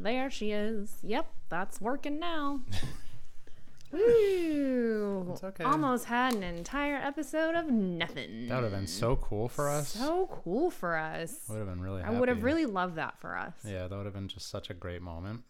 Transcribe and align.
There 0.00 0.30
she 0.30 0.50
is. 0.52 0.96
Yep, 1.02 1.26
that's 1.48 1.80
working 1.80 2.18
now. 2.18 2.60
It's 3.96 5.44
okay. 5.44 5.62
Almost 5.64 6.06
had 6.06 6.34
an 6.34 6.42
entire 6.42 6.96
episode 6.96 7.54
of 7.54 7.70
nothing. 7.70 8.48
That 8.48 8.56
would 8.56 8.64
have 8.64 8.72
been 8.72 8.86
so 8.88 9.14
cool 9.16 9.48
for 9.48 9.68
us. 9.68 9.88
so 9.90 10.28
cool 10.42 10.70
for 10.70 10.96
us. 10.96 11.36
would 11.48 11.58
have 11.58 11.68
been 11.68 11.80
really. 11.80 12.02
I 12.02 12.10
would 12.10 12.28
have 12.28 12.42
really 12.42 12.66
loved 12.66 12.96
that 12.96 13.18
for 13.20 13.36
us. 13.36 13.52
Yeah, 13.64 13.86
that 13.86 13.96
would 13.96 14.04
have 14.04 14.14
been 14.14 14.26
just 14.28 14.48
such 14.50 14.68
a 14.70 14.74
great 14.74 15.00
moment. 15.02 15.42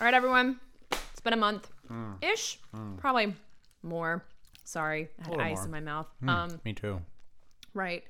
All 0.00 0.06
right, 0.06 0.14
everyone. 0.14 0.58
It's 0.90 1.20
been 1.22 1.32
a 1.34 1.36
month 1.36 1.68
Mm. 1.90 2.22
ish. 2.24 2.58
Probably 2.96 3.34
more. 3.82 4.24
Sorry, 4.64 5.08
I 5.22 5.28
had 5.28 5.40
ice 5.40 5.56
more. 5.58 5.64
in 5.66 5.70
my 5.72 5.80
mouth. 5.80 6.06
Mm, 6.22 6.28
Um, 6.30 6.60
Me 6.64 6.72
too. 6.72 7.02
right. 7.74 8.04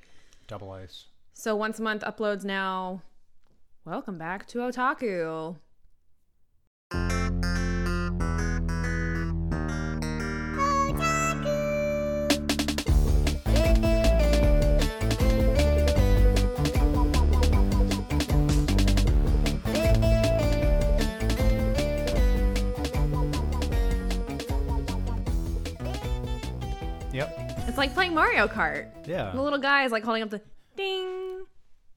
Double 0.47 0.71
ice. 0.71 1.07
So 1.33 1.55
once 1.57 1.79
a 1.79 1.81
month 1.81 2.03
uploads 2.03 2.45
now. 2.45 3.01
Welcome 3.85 4.17
back 4.17 4.47
to 4.47 4.59
Otaku. 4.59 5.57
Yep. 27.11 27.37
It's 27.67 27.77
like 27.77 27.93
playing 27.93 28.13
Mario 28.13 28.47
Kart. 28.47 28.87
Yeah. 29.05 29.31
The 29.31 29.41
little 29.41 29.59
guy 29.59 29.83
is 29.83 29.91
like 29.91 30.05
holding 30.05 30.23
up 30.23 30.29
the 30.29 30.39
ding, 30.77 31.42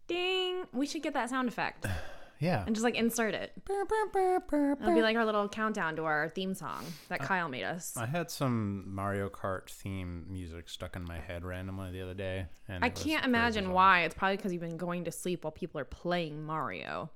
ding. 0.06 0.64
We 0.72 0.86
should 0.86 1.02
get 1.02 1.14
that 1.14 1.30
sound 1.30 1.48
effect 1.48 1.86
Yeah. 2.38 2.64
and 2.66 2.74
just 2.74 2.84
like 2.84 2.94
insert 2.96 3.34
it. 3.34 3.52
It'll 3.68 4.94
be 4.94 5.00
like 5.02 5.16
our 5.16 5.24
little 5.24 5.48
countdown 5.48 5.96
to 5.96 6.04
our 6.04 6.28
theme 6.34 6.54
song 6.54 6.84
that 7.08 7.20
Kyle 7.20 7.48
made 7.48 7.64
us. 7.64 7.96
I 7.96 8.04
had 8.06 8.30
some 8.30 8.84
Mario 8.94 9.28
Kart 9.30 9.70
theme 9.70 10.26
music 10.28 10.68
stuck 10.68 10.96
in 10.96 11.04
my 11.04 11.18
head 11.18 11.44
randomly 11.44 11.92
the 11.92 12.02
other 12.02 12.14
day, 12.14 12.46
and 12.68 12.84
I 12.84 12.90
can't 12.90 13.24
imagine 13.24 13.72
why. 13.72 14.02
It's 14.02 14.14
probably 14.14 14.36
because 14.36 14.52
you've 14.52 14.60
been 14.62 14.76
going 14.76 15.04
to 15.04 15.10
sleep 15.12 15.44
while 15.44 15.50
people 15.50 15.80
are 15.80 15.84
playing 15.86 16.44
Mario 16.44 17.10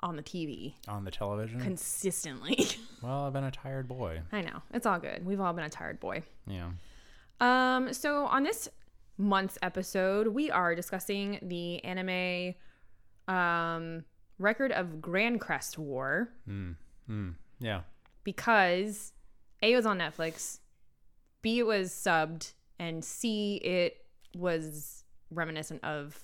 on 0.00 0.16
the 0.16 0.22
TV 0.22 0.74
on 0.88 1.04
the 1.04 1.10
television. 1.10 1.60
consistently. 1.60 2.66
well, 3.02 3.26
I've 3.26 3.32
been 3.32 3.44
a 3.44 3.50
tired 3.50 3.86
boy. 3.88 4.20
I 4.32 4.40
know. 4.42 4.60
It's 4.74 4.86
all 4.86 4.98
good. 4.98 5.24
We've 5.24 5.40
all 5.40 5.52
been 5.52 5.64
a 5.64 5.70
tired 5.70 6.00
boy. 6.00 6.22
Yeah. 6.46 6.70
Um, 7.40 7.92
so 7.92 8.24
on 8.26 8.42
this 8.42 8.68
month's 9.18 9.58
episode, 9.62 10.28
we 10.28 10.50
are 10.50 10.74
discussing 10.74 11.38
the 11.42 11.82
anime 11.84 12.54
um 13.28 14.04
record 14.38 14.70
of 14.72 14.86
Grancrest 15.00 15.78
War 15.78 16.28
Mm. 16.48 16.76
Mm. 17.10 17.34
Yeah. 17.58 17.80
because 18.24 19.12
A 19.62 19.74
was 19.74 19.86
on 19.86 19.98
Netflix, 19.98 20.60
B 21.42 21.60
it 21.60 21.66
was 21.66 21.90
subbed, 21.90 22.52
and 22.78 23.04
C 23.04 23.56
it 23.56 24.04
was 24.34 25.04
reminiscent 25.30 25.82
of 25.84 26.22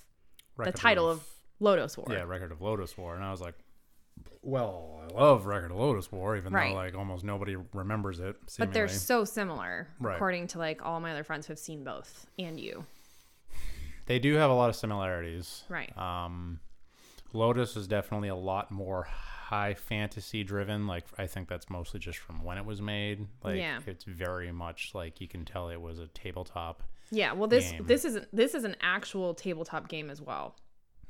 Record 0.55 0.73
the 0.73 0.77
title 0.77 1.09
of 1.09 1.25
Lodoss 1.59 1.97
War. 1.97 2.07
yeah, 2.11 2.23
Record 2.23 2.51
of 2.51 2.59
Lodoss 2.59 2.95
War, 2.97 3.15
and 3.15 3.23
I 3.23 3.31
was 3.31 3.41
like, 3.41 3.55
well, 4.41 5.01
I 5.09 5.13
love 5.13 5.45
Record 5.45 5.71
of 5.71 5.77
Lodoss 5.77 6.11
War, 6.11 6.35
even 6.37 6.53
Right. 6.53 6.69
though 6.69 6.75
like 6.75 6.95
almost 6.95 7.23
nobody 7.23 7.55
remembers 7.73 8.19
it. 8.19 8.35
But 8.57 8.73
they're 8.73 8.87
so 8.87 9.23
similar, 9.25 9.87
Right. 9.99 10.15
according 10.15 10.47
to 10.47 10.57
like 10.59 10.83
all 10.85 10.99
my 10.99 11.11
other 11.11 11.23
friends 11.23 11.47
who 11.47 11.51
have 11.51 11.59
seen 11.59 11.83
both, 11.83 12.27
and 12.39 12.59
you. 12.59 12.85
they 14.05 14.19
do 14.19 14.33
have 14.35 14.49
a 14.49 14.53
lot 14.53 14.69
of 14.69 14.75
similarities. 14.75 15.63
Right. 15.69 15.95
Um, 15.97 16.59
Lodoss 17.33 17.77
is 17.77 17.87
definitely 17.87 18.27
a 18.29 18.35
lot 18.35 18.69
more 18.69 19.03
high 19.03 19.73
fantasy 19.75 20.43
driven. 20.43 20.87
Like 20.87 21.05
I 21.17 21.25
think 21.27 21.47
that's 21.47 21.69
mostly 21.69 21.99
just 21.99 22.19
from 22.19 22.43
when 22.43 22.57
it 22.57 22.65
was 22.65 22.81
made. 22.81 23.27
Like 23.43 23.57
Yeah. 23.57 23.79
it's 23.87 24.03
very 24.03 24.51
much 24.51 24.91
like 24.93 25.21
you 25.21 25.27
can 25.27 25.45
tell 25.45 25.69
it 25.69 25.79
was 25.81 25.99
a 25.99 26.07
tabletop. 26.07 26.83
Yeah, 27.11 27.33
well 27.33 27.47
this 27.47 27.71
Game. 27.71 27.85
this 27.85 28.05
is 28.05 28.19
this 28.33 28.53
is 28.55 28.63
an 28.63 28.75
actual 28.81 29.33
tabletop 29.33 29.87
game 29.87 30.09
as 30.09 30.21
well. 30.21 30.55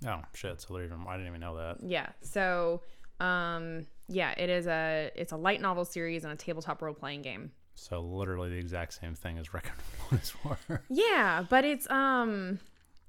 Oh 0.05 0.21
shit! 0.33 0.59
So 0.61 0.73
they're 0.73 0.83
even 0.83 1.05
I 1.07 1.13
didn't 1.13 1.27
even 1.27 1.39
know 1.39 1.55
that. 1.55 1.77
Yeah. 1.81 2.09
So, 2.21 2.81
um, 3.19 3.85
yeah, 4.07 4.31
it 4.37 4.49
is 4.49 4.67
a 4.67 5.11
it's 5.15 5.31
a 5.31 5.37
light 5.37 5.61
novel 5.61 5.85
series 5.85 6.23
and 6.23 6.33
a 6.33 6.35
tabletop 6.35 6.81
role 6.81 6.93
playing 6.93 7.21
game. 7.21 7.51
So 7.75 8.01
literally 8.01 8.49
the 8.49 8.57
exact 8.57 8.93
same 8.93 9.15
thing 9.15 9.37
as 9.37 9.53
Record 9.53 9.73
of 10.11 10.19
Lodoss 10.19 10.35
War. 10.69 10.81
Yeah, 10.89 11.45
but 11.49 11.65
it's 11.65 11.89
um, 11.89 12.59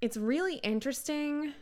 it's 0.00 0.16
really 0.16 0.56
interesting 0.56 1.52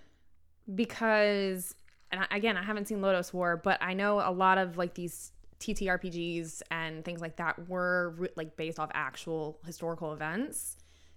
because, 0.75 1.75
and 2.11 2.27
again, 2.31 2.57
I 2.57 2.63
haven't 2.63 2.89
seen 2.89 2.99
Lodoss 2.99 3.33
War, 3.33 3.57
but 3.57 3.83
I 3.83 3.95
know 3.95 4.21
a 4.21 4.31
lot 4.31 4.59
of 4.59 4.79
like 4.79 4.95
these 4.95 5.33
TTRPGs 5.61 6.63
and 6.71 7.05
things 7.05 7.21
like 7.21 7.37
that 7.37 7.69
were 7.69 8.15
re- 8.19 8.29
like 8.37 8.57
based 8.57 8.79
off 8.79 8.91
actual 8.95 9.61
historical 9.65 10.13
events, 10.13 10.77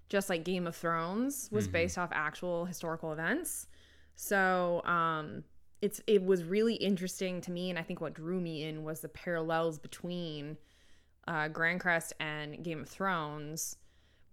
just 0.09 0.29
like 0.29 0.43
Game 0.43 0.67
of 0.67 0.75
Thrones 0.75 1.49
was 1.51 1.67
based 1.67 1.97
off 1.97 2.09
actual 2.13 2.65
historical 2.65 3.11
events. 3.11 3.67
So, 4.15 4.81
um, 4.85 5.43
it's 5.81 6.01
it 6.07 6.23
was 6.23 6.43
really 6.43 6.75
interesting 6.75 7.41
to 7.41 7.51
me, 7.51 7.69
and 7.69 7.77
I 7.77 7.83
think 7.83 8.01
what 8.01 8.13
drew 8.13 8.39
me 8.39 8.63
in 8.63 8.83
was 8.83 9.01
the 9.01 9.09
parallels 9.09 9.77
between 9.79 10.57
uh, 11.27 11.49
Grancrest 11.49 12.13
and 12.19 12.63
Game 12.63 12.81
of 12.81 12.89
Thrones. 12.89 13.77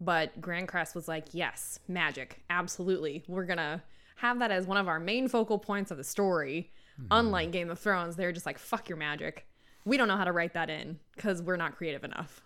But 0.01 0.41
Grancrest 0.41 0.97
was 0.97 1.07
like, 1.07 1.27
yes, 1.33 1.79
magic, 1.87 2.43
absolutely. 2.51 3.23
We're 3.29 3.45
gonna 3.45 3.83
have 4.17 4.39
that 4.41 4.51
as 4.51 4.67
one 4.67 4.77
of 4.77 4.89
our 4.89 4.99
main 4.99 5.29
focal 5.29 5.59
points 5.59 5.91
of 5.91 5.97
the 5.97 6.05
story. 6.05 6.71
Unlike 7.11 7.51
Game 7.53 7.71
of 7.71 7.79
Thrones, 7.79 8.17
they're 8.17 8.33
just 8.33 8.47
like, 8.47 8.59
fuck 8.59 8.89
your 8.89 8.99
magic. 8.99 9.47
We 9.85 9.97
don't 9.97 10.09
know 10.09 10.17
how 10.17 10.25
to 10.25 10.33
write 10.33 10.55
that 10.55 10.71
in 10.71 10.99
because 11.17 11.43
we're 11.43 11.57
not 11.57 11.77
creative 11.77 12.05
enough. 12.05 12.43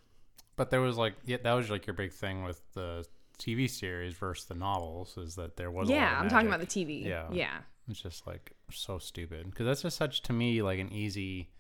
But 0.55 0.71
there 0.71 0.81
was 0.81 0.97
like 0.97 1.15
yeah, 1.25 1.37
that 1.43 1.53
was 1.53 1.69
like 1.69 1.87
your 1.87 1.95
big 1.95 2.13
thing 2.13 2.45
with 2.45 2.63
the 2.73 3.05
TV 3.39 3.69
series 3.69 4.15
versus 4.15 4.47
the 4.47 4.55
novels 4.55 5.19
is 5.19 5.35
that 5.37 5.57
there 5.57 5.71
was 5.71 5.89
a 5.89 5.93
lot 5.93 5.99
Yeah, 5.99 6.19
I'm 6.19 6.29
talking 6.29 6.47
about 6.47 6.61
the 6.61 6.67
TV. 6.67 7.05
Yeah. 7.05 7.27
Yeah. 7.31 7.59
It's 7.89 8.01
just 8.01 8.27
like 8.27 8.53
so 8.71 8.99
stupid 8.99 9.51
because 9.51 9.67
that's 9.67 9.83
just 9.83 9.97
such 9.97 10.23
to 10.23 10.33
me 10.33 10.61
like 10.63 10.79
an 10.81 10.93
easy, 10.93 11.51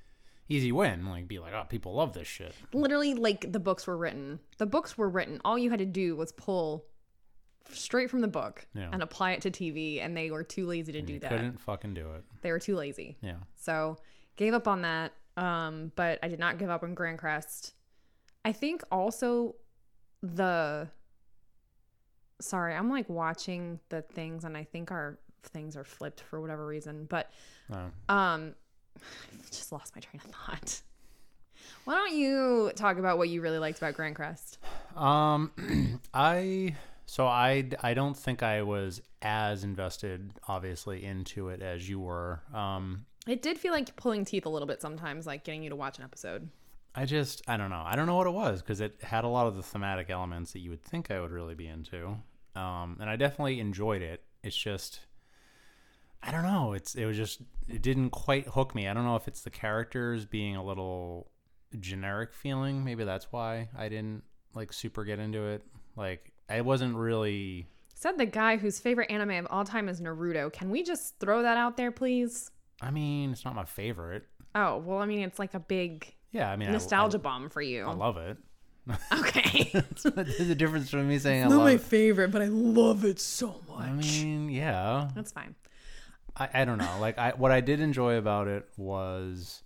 easy 0.48 0.72
win. 0.72 1.06
Like 1.06 1.28
be 1.28 1.38
like, 1.38 1.53
oh, 1.54 1.64
people 1.69 1.94
love 1.94 2.12
this 2.14 2.26
shit. 2.26 2.54
Literally, 2.72 3.14
like 3.14 3.53
the 3.53 3.60
books 3.60 3.87
were 3.87 3.97
written. 3.97 4.41
The 4.59 4.66
books 4.66 4.98
were 4.98 5.09
written. 5.09 5.41
All 5.44 5.56
you 5.56 5.70
had 5.70 5.78
to 5.78 5.86
do 5.86 6.16
was 6.16 6.32
pull 6.32 6.84
straight 7.70 8.10
from 8.10 8.20
the 8.20 8.28
book 8.28 8.66
Yeah. 8.75 8.91
and 8.92 9.03
apply 9.03 9.32
it 9.32 9.41
to 9.42 9.50
TV, 9.50 10.00
and 10.00 10.16
they 10.16 10.31
were 10.31 10.44
too 10.44 10.66
lazy 10.66 10.92
to 10.92 11.03
do 11.03 11.15
You 11.15 11.20
that. 11.20 11.31
couldn't 11.31 11.60
fucking 11.60 11.94
do 11.94 12.12
it. 12.15 12.25
They 12.42 12.50
were 12.53 12.60
too 12.60 12.76
lazy. 12.76 13.16
Yeah. 13.22 13.36
So 13.56 13.97
gave 14.36 14.54
up 14.54 14.66
on 14.69 14.82
that. 14.82 15.12
Um, 15.36 15.92
but 15.97 16.19
I 16.22 16.28
did 16.28 16.38
not 16.38 16.59
give 16.59 16.70
up 16.70 16.82
on 16.82 16.94
Grancrest. 16.97 17.72
I 18.44 18.53
think 18.53 18.82
also 18.91 19.56
the 20.22 20.88
sorry, 22.41 22.75
I'm 22.75 22.91
like 22.91 23.09
watching 23.09 23.81
the 23.88 24.03
things 24.03 24.44
and 24.44 24.56
I 24.56 24.65
think 24.65 24.91
our 24.91 25.19
things 25.48 25.76
are 25.76 25.84
flipped 25.84 26.20
for 26.20 26.40
whatever 26.40 26.66
reason. 26.66 27.06
But 27.08 27.30
No. 27.68 27.90
um 28.08 28.54
just 29.50 29.72
lost 29.72 29.94
my 29.94 30.00
train 30.00 30.20
of 30.24 30.30
thought. 30.30 30.80
Why 31.84 31.94
don't 31.94 32.14
you 32.16 32.72
talk 32.76 32.98
about 32.98 33.18
what 33.18 33.28
you 33.28 33.40
really 33.40 33.58
liked 33.58 33.78
about 33.78 33.94
Grancrest? 33.94 34.58
Um, 34.96 36.00
I 36.14 36.76
so 37.06 37.26
I 37.26 37.68
I 37.82 37.94
don't 37.94 38.16
think 38.16 38.42
I 38.42 38.62
was 38.62 39.00
as 39.22 39.64
invested, 39.64 40.32
obviously, 40.48 41.04
into 41.04 41.48
it 41.48 41.62
as 41.62 41.88
you 41.88 42.00
were. 42.00 42.40
Um, 42.54 43.06
It 43.26 43.42
did 43.42 43.58
feel 43.58 43.72
like 43.72 43.94
pulling 43.96 44.24
teeth 44.24 44.46
a 44.46 44.48
little 44.48 44.66
bit 44.68 44.80
sometimes, 44.80 45.26
like 45.26 45.44
getting 45.44 45.62
you 45.62 45.70
to 45.70 45.76
watch 45.76 45.98
an 45.98 46.04
episode. 46.04 46.48
I 46.94 47.04
just 47.04 47.42
I 47.48 47.56
don't 47.56 47.70
know. 47.70 47.82
I 47.84 47.94
don't 47.96 48.06
know 48.06 48.16
what 48.16 48.26
it 48.26 48.30
was 48.32 48.62
because 48.62 48.80
it 48.80 49.02
had 49.02 49.24
a 49.24 49.28
lot 49.28 49.46
of 49.46 49.56
the 49.56 49.62
thematic 49.62 50.08
elements 50.10 50.52
that 50.52 50.60
you 50.60 50.70
would 50.70 50.82
think 50.82 51.10
I 51.10 51.20
would 51.20 51.30
really 51.30 51.54
be 51.54 51.66
into. 51.66 52.16
Um, 52.54 52.96
and 53.00 53.10
I 53.10 53.16
definitely 53.16 53.60
enjoyed 53.60 54.02
it. 54.02 54.22
It's 54.42 54.56
just 54.56 55.00
I 56.22 56.31
don't 56.31 56.43
know. 56.43 56.72
It's 56.72 56.94
it 56.94 57.04
was 57.06 57.16
just 57.16 57.41
it 57.69 57.82
didn't 57.82 58.10
quite 58.10 58.49
hook 58.49 58.75
me. 58.75 58.89
I 58.89 58.95
don't 58.95 59.04
know 59.04 59.16
if 59.16 59.28
it's 59.28 59.42
the 59.42 59.51
characters 59.51 60.24
being 60.27 60.57
a 60.57 60.65
little 60.65 61.30
generic 61.78 62.33
feeling. 62.33 62.84
Maybe 62.84 63.04
that's 63.04 63.30
why 63.30 63.68
I 63.77 63.89
didn't 63.89 64.22
like 64.54 64.72
super 64.72 65.04
get 65.04 65.18
into 65.18 65.45
it. 65.47 65.63
Like 65.97 66.33
I 66.48 66.60
wasn't 66.63 66.97
really 66.97 67.66
Said 67.95 68.18
the 68.18 68.27
guy 68.27 68.57
whose 68.59 68.78
favorite 68.78 69.10
anime 69.10 69.30
of 69.30 69.47
all 69.51 69.65
time 69.65 69.89
is 69.89 70.01
Naruto. 70.01 70.53
Can 70.53 70.71
we 70.71 70.83
just 70.83 71.18
throw 71.18 71.42
that 71.42 71.57
out 71.57 71.77
there, 71.78 71.91
please? 71.91 72.51
I 72.83 72.91
mean, 72.91 73.33
it's 73.33 73.45
not 73.45 73.54
my 73.54 73.65
favorite. 73.65 74.24
Oh, 74.54 74.78
well, 74.78 74.98
I 74.98 75.07
mean, 75.07 75.21
it's 75.21 75.39
like 75.39 75.54
a 75.54 75.60
big 75.60 76.15
Yeah, 76.33 76.51
I 76.51 76.57
mean 76.57 76.69
I- 76.69 76.72
nostalgia 76.72 77.19
bomb 77.19 77.48
for 77.48 77.62
you. 77.62 77.84
I, 77.86 77.91
I 77.91 77.95
love 77.95 78.16
it. 78.19 78.36
okay. 79.19 79.71
There's 80.04 80.41
a 80.51 80.54
difference 80.54 80.86
between 80.91 81.09
me 81.09 81.19
saying 81.19 81.45
I 81.45 81.48
Not 81.48 81.57
love 81.57 81.65
my 81.65 81.72
it. 81.72 81.80
favorite, 81.80 82.30
but 82.30 82.42
I 82.42 82.47
love 82.48 83.04
it 83.04 83.19
so 83.19 83.60
much. 83.69 83.89
I 83.89 83.92
mean, 83.92 84.48
yeah. 84.51 85.09
That's 85.15 85.33
fine. 85.33 85.54
I, 86.36 86.48
I 86.54 86.65
don't 86.65 86.78
know. 86.78 86.97
Like 87.00 87.18
I 87.18 87.30
what 87.36 87.50
I 87.53 87.60
did 87.60 87.80
enjoy 87.80 88.16
about 88.16 88.48
it 88.48 88.68
was 88.77 89.62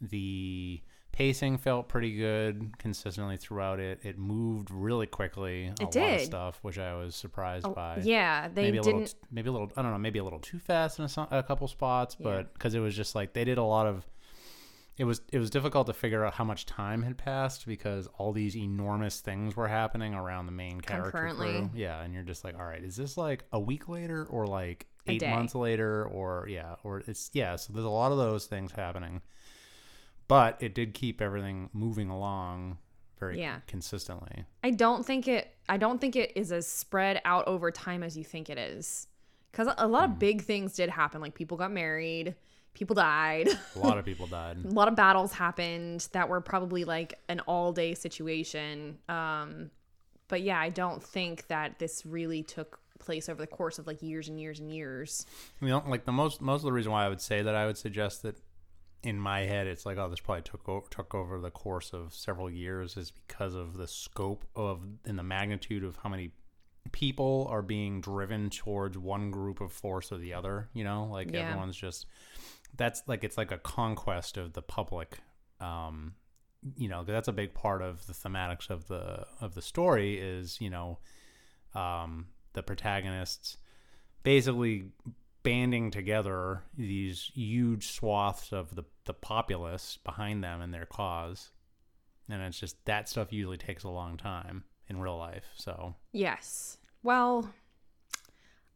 the 0.00 0.80
pacing 1.12 1.58
felt 1.58 1.88
pretty 1.88 2.16
good 2.16 2.78
consistently 2.78 3.36
throughout 3.36 3.80
it. 3.80 4.00
It 4.02 4.18
moved 4.18 4.70
really 4.70 5.06
quickly. 5.06 5.66
A 5.66 5.70
It 5.72 5.80
lot 5.80 5.86
of 5.88 5.90
did. 5.92 6.20
stuff, 6.26 6.58
which 6.62 6.78
I 6.78 6.94
was 6.94 7.14
surprised 7.14 7.66
Oh, 7.66 7.72
by. 7.72 8.00
yeah, 8.02 8.48
they 8.48 8.62
maybe 8.62 8.78
a 8.78 8.82
didn't. 8.82 9.00
little, 9.00 9.18
maybe 9.30 9.48
a 9.48 9.52
little. 9.52 9.70
I 9.76 9.82
don't 9.82 9.90
know, 9.92 9.98
maybe 9.98 10.18
a 10.18 10.24
little 10.24 10.38
too 10.38 10.58
fast 10.58 10.98
in 10.98 11.04
a, 11.04 11.38
a 11.38 11.42
couple 11.42 11.68
spots, 11.68 12.16
Yeah. 12.18 12.24
but 12.24 12.54
because 12.54 12.74
it 12.74 12.80
was 12.80 12.94
just 12.96 13.14
like 13.14 13.32
they 13.32 13.44
did 13.44 13.58
a 13.58 13.64
lot 13.64 13.86
of. 13.86 14.06
It 14.96 15.04
was 15.04 15.22
it 15.32 15.38
was 15.38 15.48
difficult 15.48 15.86
to 15.86 15.94
figure 15.94 16.26
out 16.26 16.34
how 16.34 16.44
much 16.44 16.66
time 16.66 17.02
had 17.02 17.16
passed 17.16 17.64
because 17.66 18.06
all 18.18 18.32
these 18.32 18.54
enormous 18.54 19.20
things 19.20 19.56
were 19.56 19.68
happening 19.68 20.12
around 20.12 20.44
the 20.44 20.52
main 20.52 20.78
character 20.80 21.32
crew. 21.34 21.70
Yeah, 21.74 22.02
and 22.02 22.12
you're 22.12 22.22
just 22.22 22.44
like, 22.44 22.54
all 22.58 22.66
right, 22.66 22.82
is 22.84 22.96
this 22.96 23.16
like 23.16 23.44
a 23.52 23.58
week 23.58 23.88
later 23.88 24.26
or 24.28 24.46
like 24.46 24.86
eight 25.06 25.20
day. 25.20 25.30
months 25.30 25.54
later 25.54 26.04
or 26.06 26.46
yeah 26.48 26.76
or 26.84 26.98
it's 27.06 27.30
yeah. 27.32 27.56
So 27.56 27.72
there's 27.72 27.84
a 27.84 27.88
lot 27.88 28.12
of 28.12 28.18
those 28.18 28.46
things 28.46 28.72
happening, 28.72 29.22
but 30.28 30.56
it 30.60 30.74
did 30.74 30.94
keep 30.94 31.20
everything 31.20 31.70
moving 31.72 32.08
along 32.10 32.78
very 33.18 33.38
Yeah. 33.38 33.60
consistently. 33.66 34.44
I 34.64 34.70
don't 34.70 35.04
think 35.04 35.28
it. 35.28 35.54
I 35.68 35.76
don't 35.76 36.00
think 36.00 36.16
it 36.16 36.32
is 36.36 36.52
as 36.52 36.66
spread 36.66 37.20
out 37.24 37.46
over 37.46 37.70
time 37.70 38.02
as 38.02 38.16
you 38.16 38.24
think 38.24 38.48
it 38.48 38.58
is, 38.58 39.06
because 39.52 39.68
a 39.76 39.86
lot 39.86 40.06
Hmm. 40.06 40.12
of 40.12 40.18
big 40.18 40.42
things 40.42 40.74
did 40.74 40.88
happen. 40.90 41.20
Like 41.20 41.34
people 41.34 41.56
got 41.56 41.70
married, 41.70 42.34
people 42.72 42.94
died, 42.94 43.48
A 43.76 43.78
lot 43.78 43.98
of 43.98 44.04
people 44.06 44.26
died. 44.26 44.56
a 44.64 44.68
lot 44.68 44.88
of 44.88 44.96
battles 44.96 45.32
happened 45.32 46.08
that 46.12 46.28
were 46.28 46.40
probably 46.40 46.84
like 46.84 47.14
an 47.28 47.40
all 47.40 47.72
day 47.72 47.94
situation. 47.94 48.98
Um, 49.08 49.70
but 50.28 50.42
yeah, 50.42 50.58
I 50.60 50.68
don't 50.70 51.02
think 51.02 51.48
that 51.48 51.78
this 51.78 52.06
really 52.06 52.42
took 52.42 52.78
place 53.00 53.28
over 53.28 53.40
the 53.40 53.46
course 53.46 53.78
of 53.78 53.86
like 53.86 54.02
years 54.02 54.28
and 54.28 54.38
years 54.40 54.60
and 54.60 54.70
years. 54.72 55.26
You 55.60 55.68
know, 55.68 55.82
like 55.86 56.04
the 56.04 56.12
most 56.12 56.40
most 56.40 56.60
of 56.60 56.64
the 56.66 56.72
reason 56.72 56.92
why 56.92 57.04
I 57.04 57.08
would 57.08 57.20
say 57.20 57.42
that 57.42 57.54
I 57.54 57.66
would 57.66 57.76
suggest 57.78 58.22
that 58.22 58.36
in 59.02 59.18
my 59.18 59.40
head 59.40 59.66
it's 59.66 59.86
like 59.86 59.96
oh 59.96 60.10
this 60.10 60.20
probably 60.20 60.42
took 60.42 60.68
o- 60.68 60.84
took 60.90 61.14
over 61.14 61.40
the 61.40 61.50
course 61.50 61.94
of 61.94 62.12
several 62.12 62.50
years 62.50 62.98
is 62.98 63.10
because 63.10 63.54
of 63.54 63.78
the 63.78 63.88
scope 63.88 64.44
of 64.54 64.82
and 65.06 65.18
the 65.18 65.22
magnitude 65.22 65.82
of 65.82 65.96
how 66.02 66.10
many 66.10 66.32
people 66.92 67.46
are 67.50 67.62
being 67.62 68.00
driven 68.02 68.50
towards 68.50 68.98
one 68.98 69.30
group 69.30 69.60
of 69.62 69.72
force 69.72 70.12
or 70.12 70.18
the 70.18 70.34
other. 70.34 70.68
You 70.74 70.84
know, 70.84 71.04
like 71.10 71.32
Yeah. 71.32 71.40
everyone's 71.40 71.76
just 71.76 72.06
that's 72.76 73.02
like 73.06 73.24
it's 73.24 73.36
like 73.38 73.50
a 73.52 73.58
conquest 73.58 74.36
of 74.36 74.52
the 74.52 74.62
public. 74.62 75.18
Um, 75.60 76.14
you 76.76 76.88
know, 76.88 76.98
'cause 76.98 77.06
that's 77.08 77.28
a 77.28 77.32
big 77.32 77.54
part 77.54 77.80
of 77.80 78.06
the 78.06 78.12
thematics 78.12 78.68
of 78.68 78.86
the 78.88 79.26
of 79.40 79.54
the 79.54 79.62
story 79.62 80.18
is 80.18 80.60
you 80.60 80.68
know 80.68 80.98
um, 81.74 82.26
the 82.52 82.62
protagonists 82.62 83.56
basically 84.22 84.84
banding 85.42 85.90
together 85.90 86.62
these 86.76 87.30
huge 87.34 87.88
swaths 87.92 88.52
of 88.52 88.74
the, 88.74 88.84
the 89.04 89.14
populace 89.14 89.98
behind 90.04 90.44
them 90.44 90.60
and 90.60 90.72
their 90.74 90.86
cause. 90.86 91.50
And 92.28 92.42
it's 92.42 92.60
just 92.60 92.84
that 92.84 93.08
stuff 93.08 93.32
usually 93.32 93.56
takes 93.56 93.84
a 93.84 93.88
long 93.88 94.16
time 94.16 94.64
in 94.88 95.00
real 95.00 95.16
life. 95.16 95.46
So, 95.56 95.94
Yes. 96.12 96.76
Well, 97.02 97.50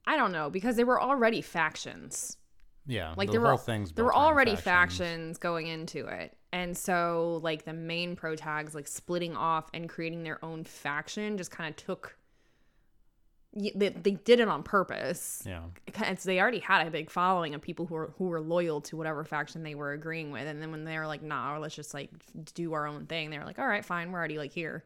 I 0.07 0.17
don't 0.17 0.33
know 0.33 0.51
because 0.51 0.77
there 0.77 0.87
were 0.87 1.01
already 1.03 1.43
factions. 1.43 2.37
yeah, 2.87 3.15
like 3.17 3.29
the 3.29 3.33
there 3.33 3.41
were 3.43 3.57
thing's 3.59 3.93
there 3.93 4.05
were 4.05 4.15
already 4.15 4.57
factions. 4.57 5.39
going 5.39 5.67
into 5.67 6.07
it 6.07 6.37
and 6.53 6.77
so 6.77 7.41
like 7.43 7.65
the 7.65 7.73
main 7.73 8.15
pro 8.15 8.37
tags 8.37 8.75
like 8.75 8.87
splitting 8.87 9.35
off 9.37 9.69
and 9.75 9.89
creating 9.89 10.23
their 10.23 10.43
own 10.45 10.63
faction 10.65 11.37
just 11.39 11.51
kind 11.51 11.69
of 11.71 11.77
took 11.77 12.17
they, 13.57 13.91
they 13.91 14.11
did 14.13 14.41
it 14.41 14.49
on 14.49 14.63
purpose 14.65 15.43
Yeah. 15.47 15.61
because 15.87 16.25
they 16.25 16.41
already 16.41 16.59
had 16.59 16.87
a 16.87 16.91
big 16.91 17.09
following 17.11 17.55
of 17.55 17.63
people 17.63 17.87
who 17.87 17.95
were 17.95 18.13
who 18.19 18.25
were 18.25 18.41
loyal 18.41 18.81
to 18.83 18.97
whatever 18.97 19.25
faction 19.25 19.63
they 19.63 19.75
were 19.77 19.93
agreeing 19.93 20.33
with 20.33 20.47
and 20.47 20.61
then 20.61 20.71
when 20.73 20.85
they 20.85 20.99
were 20.99 21.07
like 21.07 21.23
nah 21.23 21.57
let's 21.59 21.75
just 21.77 21.95
like 21.95 22.11
do 22.55 22.73
our 22.73 22.87
own 22.87 23.07
thing 23.07 23.31
they 23.31 23.39
were 23.39 23.45
like 23.45 23.59
all 23.61 23.67
right 23.69 23.85
fine 23.85 24.11
we're 24.11 24.19
already 24.19 24.39
like 24.39 24.51
here 24.53 24.85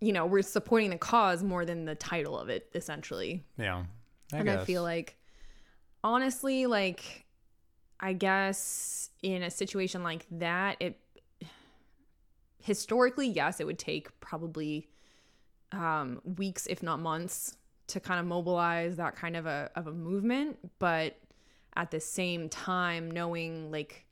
you 0.00 0.12
know 0.12 0.26
we're 0.26 0.42
supporting 0.42 0.90
the 0.90 0.98
cause 0.98 1.44
more 1.44 1.64
than 1.64 1.84
the 1.84 1.94
title 1.94 2.36
of 2.38 2.48
it 2.48 2.68
essentially 2.74 3.44
Yeah. 3.56 3.84
I 4.32 4.38
and 4.38 4.46
guess. 4.46 4.62
I 4.62 4.64
feel 4.64 4.82
like, 4.82 5.16
honestly, 6.02 6.66
like, 6.66 7.24
I 8.00 8.14
guess 8.14 9.10
in 9.22 9.42
a 9.44 9.50
situation 9.50 10.02
like 10.02 10.26
that, 10.32 10.76
it 10.80 10.98
historically, 12.58 13.28
yes, 13.28 13.60
it 13.60 13.66
would 13.66 13.78
take 13.78 14.18
probably 14.20 14.88
um, 15.74 16.20
weeks, 16.24 16.66
if 16.66 16.82
not 16.82 17.00
months, 17.00 17.56
to 17.88 18.00
kind 18.00 18.20
of 18.20 18.26
mobilize 18.26 18.96
that 18.96 19.16
kind 19.16 19.36
of 19.36 19.46
a 19.46 19.70
of 19.74 19.86
a 19.86 19.92
movement. 19.92 20.58
But 20.78 21.16
at 21.76 21.90
the 21.90 22.00
same 22.00 22.48
time, 22.48 23.10
knowing 23.10 23.70
like, 23.70 24.06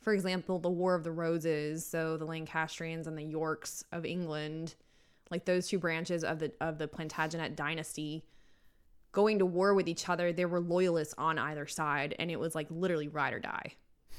for 0.00 0.12
example, 0.12 0.58
the 0.58 0.70
War 0.70 0.94
of 0.94 1.04
the 1.04 1.12
Roses, 1.12 1.86
so 1.86 2.16
the 2.16 2.26
Lancastrians 2.26 3.06
and 3.06 3.16
the 3.16 3.24
Yorks 3.24 3.84
of 3.92 4.04
England, 4.04 4.74
like 5.30 5.44
those 5.44 5.68
two 5.68 5.78
branches 5.78 6.24
of 6.24 6.38
the 6.38 6.52
of 6.60 6.78
the 6.78 6.88
Plantagenet 6.88 7.56
dynasty 7.56 8.24
going 9.12 9.38
to 9.38 9.46
war 9.46 9.74
with 9.74 9.88
each 9.88 10.08
other 10.08 10.32
there 10.32 10.48
were 10.48 10.60
loyalists 10.60 11.14
on 11.18 11.38
either 11.38 11.66
side 11.66 12.14
and 12.18 12.30
it 12.30 12.38
was 12.38 12.54
like 12.54 12.66
literally 12.70 13.08
ride 13.08 13.32
or 13.32 13.38
die 13.38 13.72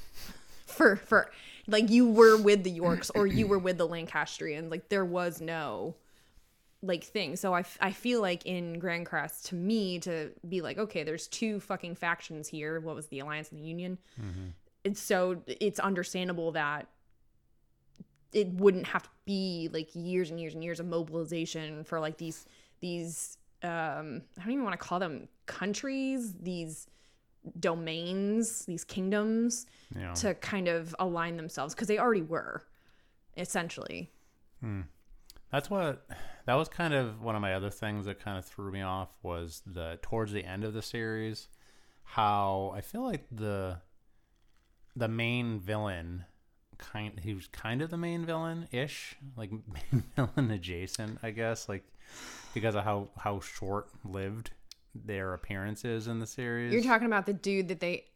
for 0.66 0.96
for 0.96 1.30
like 1.66 1.88
you 1.90 2.08
were 2.08 2.36
with 2.36 2.64
the 2.64 2.70
yorks 2.70 3.10
or 3.14 3.26
you 3.26 3.46
were 3.46 3.58
with 3.58 3.78
the 3.78 3.86
lancastrians 3.86 4.70
like 4.70 4.88
there 4.88 5.04
was 5.04 5.40
no 5.40 5.94
like 6.82 7.04
thing. 7.04 7.36
So 7.36 7.52
I, 7.52 7.60
f- 7.60 7.78
I 7.80 7.92
feel 7.92 8.20
like 8.20 8.46
in 8.46 8.80
grancrest 8.80 9.48
to 9.48 9.54
me 9.54 9.98
to 10.00 10.30
be 10.48 10.62
like 10.62 10.78
okay 10.78 11.02
there's 11.02 11.26
two 11.28 11.60
fucking 11.60 11.94
factions 11.94 12.48
here. 12.48 12.80
What 12.80 12.94
was 12.94 13.06
the 13.06 13.18
alliance 13.20 13.50
and 13.50 13.60
the 13.60 13.64
union? 13.64 13.98
It's 14.84 15.00
so 15.00 15.42
it's 15.46 15.78
understandable 15.78 16.52
that 16.52 16.88
it 18.32 18.48
wouldn't 18.48 18.86
have 18.86 19.02
to 19.02 19.08
be 19.24 19.68
like 19.72 19.90
years 19.94 20.30
and 20.30 20.40
years 20.40 20.54
and 20.54 20.64
years 20.64 20.80
of 20.80 20.86
mobilization 20.86 21.84
for 21.84 22.00
like 22.00 22.16
these 22.16 22.46
these 22.80 23.36
um 23.62 24.22
I 24.38 24.44
don't 24.44 24.52
even 24.52 24.64
want 24.64 24.72
to 24.72 24.86
call 24.86 24.98
them 24.98 25.28
countries, 25.46 26.34
these 26.40 26.86
domains, 27.58 28.64
these 28.66 28.84
kingdoms 28.84 29.66
yeah. 29.96 30.12
to 30.14 30.34
kind 30.34 30.68
of 30.68 30.94
align 30.98 31.36
themselves 31.36 31.74
because 31.74 31.88
they 31.88 31.98
already 31.98 32.22
were 32.22 32.64
essentially. 33.36 34.10
That's 35.50 35.68
what 35.68 36.06
that 36.46 36.54
was 36.54 36.68
kind 36.68 36.94
of 36.94 37.22
one 37.22 37.34
of 37.34 37.42
my 37.42 37.54
other 37.54 37.70
things 37.70 38.06
that 38.06 38.22
kind 38.22 38.38
of 38.38 38.44
threw 38.44 38.70
me 38.70 38.82
off 38.82 39.08
was 39.22 39.62
the 39.66 39.98
towards 40.02 40.32
the 40.32 40.44
end 40.44 40.64
of 40.64 40.72
the 40.74 40.82
series 40.82 41.48
how 42.02 42.72
I 42.74 42.80
feel 42.80 43.02
like 43.02 43.26
the 43.30 43.78
the 44.96 45.08
main 45.08 45.60
villain 45.60 46.24
kind 46.78 47.20
he 47.20 47.34
was 47.34 47.46
kind 47.48 47.82
of 47.82 47.90
the 47.90 47.96
main 47.96 48.24
villain 48.24 48.66
ish 48.72 49.16
like 49.36 49.50
main 49.92 50.04
villain 50.16 50.50
adjacent 50.50 51.18
I 51.22 51.30
guess 51.30 51.68
like 51.68 51.84
because 52.54 52.74
of 52.74 52.84
how 52.84 53.08
how 53.16 53.40
short 53.40 53.88
lived 54.04 54.50
their 54.94 55.34
appearances 55.34 56.08
in 56.08 56.18
the 56.18 56.26
series 56.26 56.72
You're 56.72 56.82
talking 56.82 57.06
about 57.06 57.26
the 57.26 57.32
dude 57.32 57.68
that 57.68 57.80
they 57.80 58.06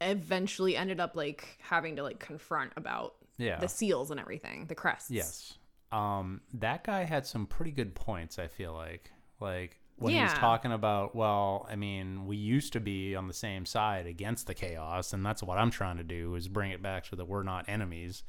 eventually 0.00 0.76
ended 0.76 1.00
up 1.00 1.16
like 1.16 1.58
having 1.60 1.96
to 1.96 2.02
like 2.02 2.18
confront 2.18 2.72
about 2.76 3.14
yeah 3.36 3.58
the 3.58 3.68
seals 3.68 4.10
and 4.10 4.20
everything, 4.20 4.66
the 4.66 4.74
crests. 4.74 5.10
Yes. 5.10 5.54
Um, 5.92 6.40
that 6.54 6.84
guy 6.84 7.04
had 7.04 7.26
some 7.26 7.46
pretty 7.46 7.72
good 7.72 7.94
points, 7.94 8.38
I 8.38 8.46
feel 8.46 8.72
like. 8.72 9.10
Like 9.40 9.80
when 9.96 10.14
Yeah. 10.14 10.26
talking 10.38 10.72
about, 10.72 11.14
well, 11.14 11.66
I 11.68 11.76
mean, 11.76 12.26
we 12.26 12.36
used 12.36 12.72
to 12.74 12.80
be 12.80 13.14
on 13.16 13.26
the 13.26 13.34
same 13.34 13.66
side 13.66 14.06
against 14.06 14.46
the 14.46 14.54
chaos, 14.54 15.12
and 15.12 15.24
that's 15.26 15.42
what 15.42 15.58
I'm 15.58 15.70
trying 15.70 15.96
to 15.98 16.04
do 16.04 16.34
is 16.36 16.48
bring 16.48 16.70
it 16.70 16.82
back 16.82 17.06
so 17.06 17.16
that 17.16 17.26
we're 17.26 17.42
not 17.42 17.68
enemies. 17.68 18.22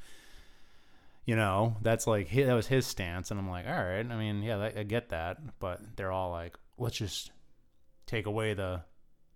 You 1.26 1.36
know, 1.36 1.78
that's 1.82 2.08
like 2.08 2.32
that 2.32 2.54
was 2.54 2.68
his 2.68 2.88
stance, 2.88 3.30
and 3.30 3.40
I'm 3.40 3.50
like, 3.50 3.68
all 3.68 3.74
right. 3.84 4.06
I 4.06 4.18
mean, 4.18 4.42
yeah, 4.42 4.72
I 4.76 4.84
get 4.84 5.10
that, 5.10 5.60
but 5.60 5.80
they're 5.96 6.12
all 6.12 6.32
like, 6.32 6.58
let's 6.78 6.98
just 6.98 7.32
take 8.08 8.26
away 8.26 8.54
the, 8.56 8.82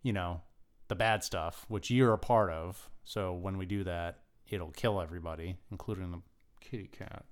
you 0.02 0.12
know, 0.12 0.42
the 0.88 0.96
bad 0.96 1.24
stuff, 1.24 1.66
which 1.68 1.92
you're 1.92 2.14
a 2.14 2.18
part 2.18 2.50
of. 2.50 2.90
So 3.04 3.34
when 3.34 3.58
we 3.58 3.66
do 3.68 3.84
that, 3.84 4.20
it'll 4.50 4.72
kill 4.72 5.00
everybody, 5.00 5.58
including 5.72 6.12
the 6.12 6.22
kitty 6.60 6.88
cat. 6.88 7.26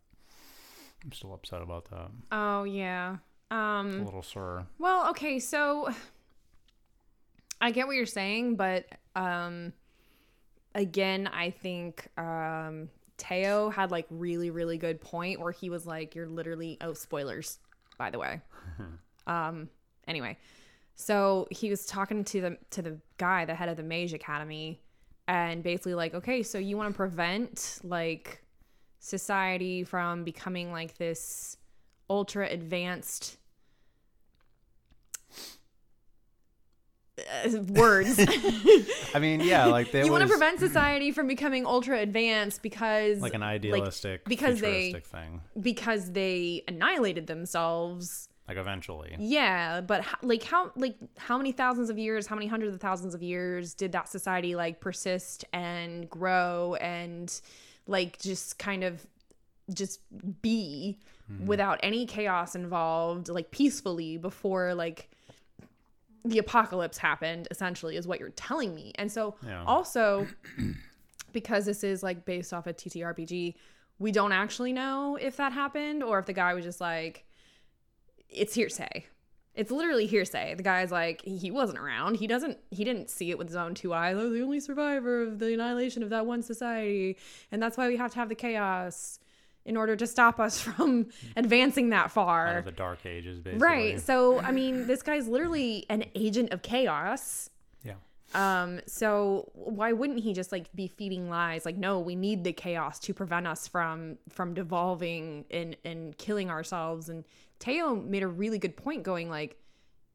I'm 1.04 1.12
still 1.12 1.34
upset 1.34 1.62
about 1.62 1.90
that. 1.90 2.10
Oh 2.32 2.64
yeah. 2.64 3.18
Um 3.52 4.02
a 4.02 4.06
Little 4.06 4.24
sir. 4.24 4.66
Well, 4.80 5.10
okay, 5.12 5.40
so 5.40 5.90
I 7.60 7.72
get 7.72 7.88
what 7.88 7.96
you're 7.96 8.06
saying, 8.06 8.56
but 8.56 8.86
um 9.16 9.74
again, 10.76 11.30
I 11.32 11.50
think 11.50 12.08
um 12.18 12.90
Theo 13.18 13.70
had 13.70 13.92
like 13.92 14.06
really 14.10 14.50
really 14.50 14.78
good 14.78 15.02
point 15.02 15.40
where 15.40 15.52
he 15.52 15.70
was 15.70 15.86
like 15.86 16.16
you're 16.16 16.28
literally 16.28 16.78
oh 16.82 16.94
spoilers 16.94 17.60
by 17.98 18.10
the 18.10 18.20
way. 18.20 18.42
um 19.28 19.70
anyway, 20.08 20.38
so 20.96 21.48
he 21.52 21.70
was 21.70 21.86
talking 21.86 22.24
to 22.26 22.42
the 22.42 22.58
to 22.72 22.82
the 22.82 22.98
guy, 23.18 23.46
the 23.46 23.56
head 23.56 23.70
of 23.70 23.78
the 23.78 23.84
Mage 23.84 24.14
Academy 24.14 24.80
and 25.28 25.64
basically 25.64 25.96
like 25.96 26.14
okay, 26.14 26.44
so 26.44 26.58
you 26.58 26.78
want 26.78 26.90
to 26.90 26.96
prevent 26.96 27.80
like 27.84 28.43
society 29.04 29.84
from 29.84 30.24
becoming 30.24 30.72
like 30.72 30.98
this 30.98 31.58
ultra 32.10 32.48
advanced 32.50 33.38
uh, 37.20 37.50
words. 37.68 38.18
I 39.14 39.20
mean, 39.20 39.42
yeah, 39.42 39.66
like 39.66 39.92
they 39.92 40.06
you 40.06 40.12
want 40.12 40.24
to 40.24 40.30
prevent 40.30 40.60
society 40.60 41.12
from 41.12 41.28
becoming 41.28 41.66
ultra 41.66 42.00
advanced 42.00 42.62
because 42.64 43.20
like 43.20 43.34
an 43.34 43.44
idealistic, 43.44 44.24
because 44.26 44.62
they- 44.62 44.94
thing. 44.94 45.42
because 45.60 46.12
they 46.12 46.64
annihilated 46.68 47.28
themselves. 47.28 48.30
Like 48.48 48.58
eventually, 48.58 49.16
Yeah, 49.20 49.80
but 49.80 50.02
how, 50.02 50.18
like 50.22 50.44
how 50.44 50.72
like 50.76 50.96
how 51.18 51.38
many 51.38 51.52
thousands 51.54 51.90
of 51.90 51.98
years, 51.98 52.28
how 52.28 52.36
many 52.36 52.48
hundreds 52.48 52.74
of 52.74 52.82
thousands 52.82 53.14
of 53.14 53.24
years 53.24 53.74
did 53.74 53.92
that 53.94 54.10
society 54.10 54.56
like 54.56 54.82
persist 54.82 55.46
and 55.54 56.10
grow 56.10 56.76
and 56.76 57.40
like 57.88 58.20
just 58.20 58.60
kind 58.60 58.84
of 58.84 59.06
just 59.74 60.00
be 60.42 61.00
hmm. 61.28 61.46
without 61.46 61.80
any 61.84 62.06
chaos 62.06 62.56
involved, 62.56 63.30
like 63.30 63.52
peacefully 63.52 64.18
before 64.18 64.74
like 64.74 65.10
the 66.25 66.38
apocalypse 66.38 66.98
happened 66.98 67.48
essentially 67.52 67.98
is 67.98 68.08
what 68.08 68.20
you're 68.20 68.30
telling 68.30 68.74
me. 68.74 68.94
And 68.96 69.12
so 69.12 69.36
Yeah. 69.46 69.63
also 69.66 70.28
because 71.34 71.66
this 71.66 71.84
is 71.84 72.04
like 72.04 72.25
based 72.25 72.54
off 72.54 72.68
a 72.68 72.74
TTRPG, 72.74 73.56
we 74.00 74.12
don't 74.12 74.32
actually 74.32 74.74
know 74.74 75.18
if 75.20 75.38
that 75.38 75.52
happened 75.52 76.04
or 76.04 76.20
if 76.20 76.25
the 76.25 76.34
guy 76.34 76.54
was 76.54 76.63
just 76.63 76.82
like 76.82 77.25
it's 78.30 78.54
hearsay. 78.54 79.06
It's 79.56 79.70
literally 79.70 80.08
hearsay. 80.08 80.56
The 80.56 80.64
guy's 80.64 80.92
like, 80.92 81.22
he 81.22 81.52
wasn't 81.52 81.78
around. 81.78 82.16
He 82.16 82.26
doesn't. 82.26 82.58
He 82.72 82.84
didn't 82.84 83.10
see 83.10 83.30
it 83.30 83.38
with 83.38 83.48
his 83.48 83.56
own 83.56 83.76
two 83.76 83.94
eyes. 83.94 84.16
Oh, 84.18 84.32
the 84.32 84.42
only 84.42 84.60
survivor 84.60 85.22
of 85.24 85.38
the 85.38 85.54
annihilation 85.54 86.02
of 86.02 86.10
that 86.10 86.26
one 86.26 86.42
society, 86.42 87.18
and 87.52 87.62
that's 87.62 87.78
why 87.78 87.88
we 87.88 87.98
have 87.98 88.12
to 88.12 88.18
have 88.18 88.30
the 88.30 88.36
chaos 88.36 89.20
in 89.66 89.78
order 89.78 89.96
to 89.96 90.08
stop 90.08 90.40
us 90.40 90.60
from 90.62 91.08
advancing 91.36 91.90
that 91.90 92.12
far. 92.12 92.62
the 92.66 92.72
dark 92.72 93.06
ages, 93.06 93.40
basically. 93.40 93.66
Right. 93.66 94.02
So, 94.02 94.40
I 94.40 94.52
mean, 94.60 94.88
this 94.88 95.02
guy's 95.02 95.28
literally 95.28 95.86
an 95.90 96.06
agent 96.16 96.52
of 96.52 96.62
chaos. 96.62 97.50
Yeah. 97.84 97.94
Um, 98.34 98.82
so 98.88 99.52
why 99.54 99.94
wouldn't 99.94 100.20
he 100.20 100.34
just 100.34 100.52
like 100.52 100.74
be 100.74 100.88
feeding 100.88 101.30
lies? 101.30 101.66
Like, 101.66 101.78
no, 101.78 102.00
we 102.00 102.16
need 102.16 102.44
the 102.44 102.54
chaos 102.54 103.00
to 103.02 103.14
prevent 103.14 103.48
us 103.48 103.68
from 103.68 104.18
from 104.30 104.54
devolving 104.54 105.46
and 105.52 105.78
and 105.86 106.18
killing 106.18 106.50
ourselves. 106.50 107.10
And 107.10 107.24
Theo 107.63 107.96
made 107.96 108.24
a 108.24 108.27
really 108.27 108.60
good 108.60 108.75
point, 108.77 109.03
going 109.03 109.29
like, 109.29 109.58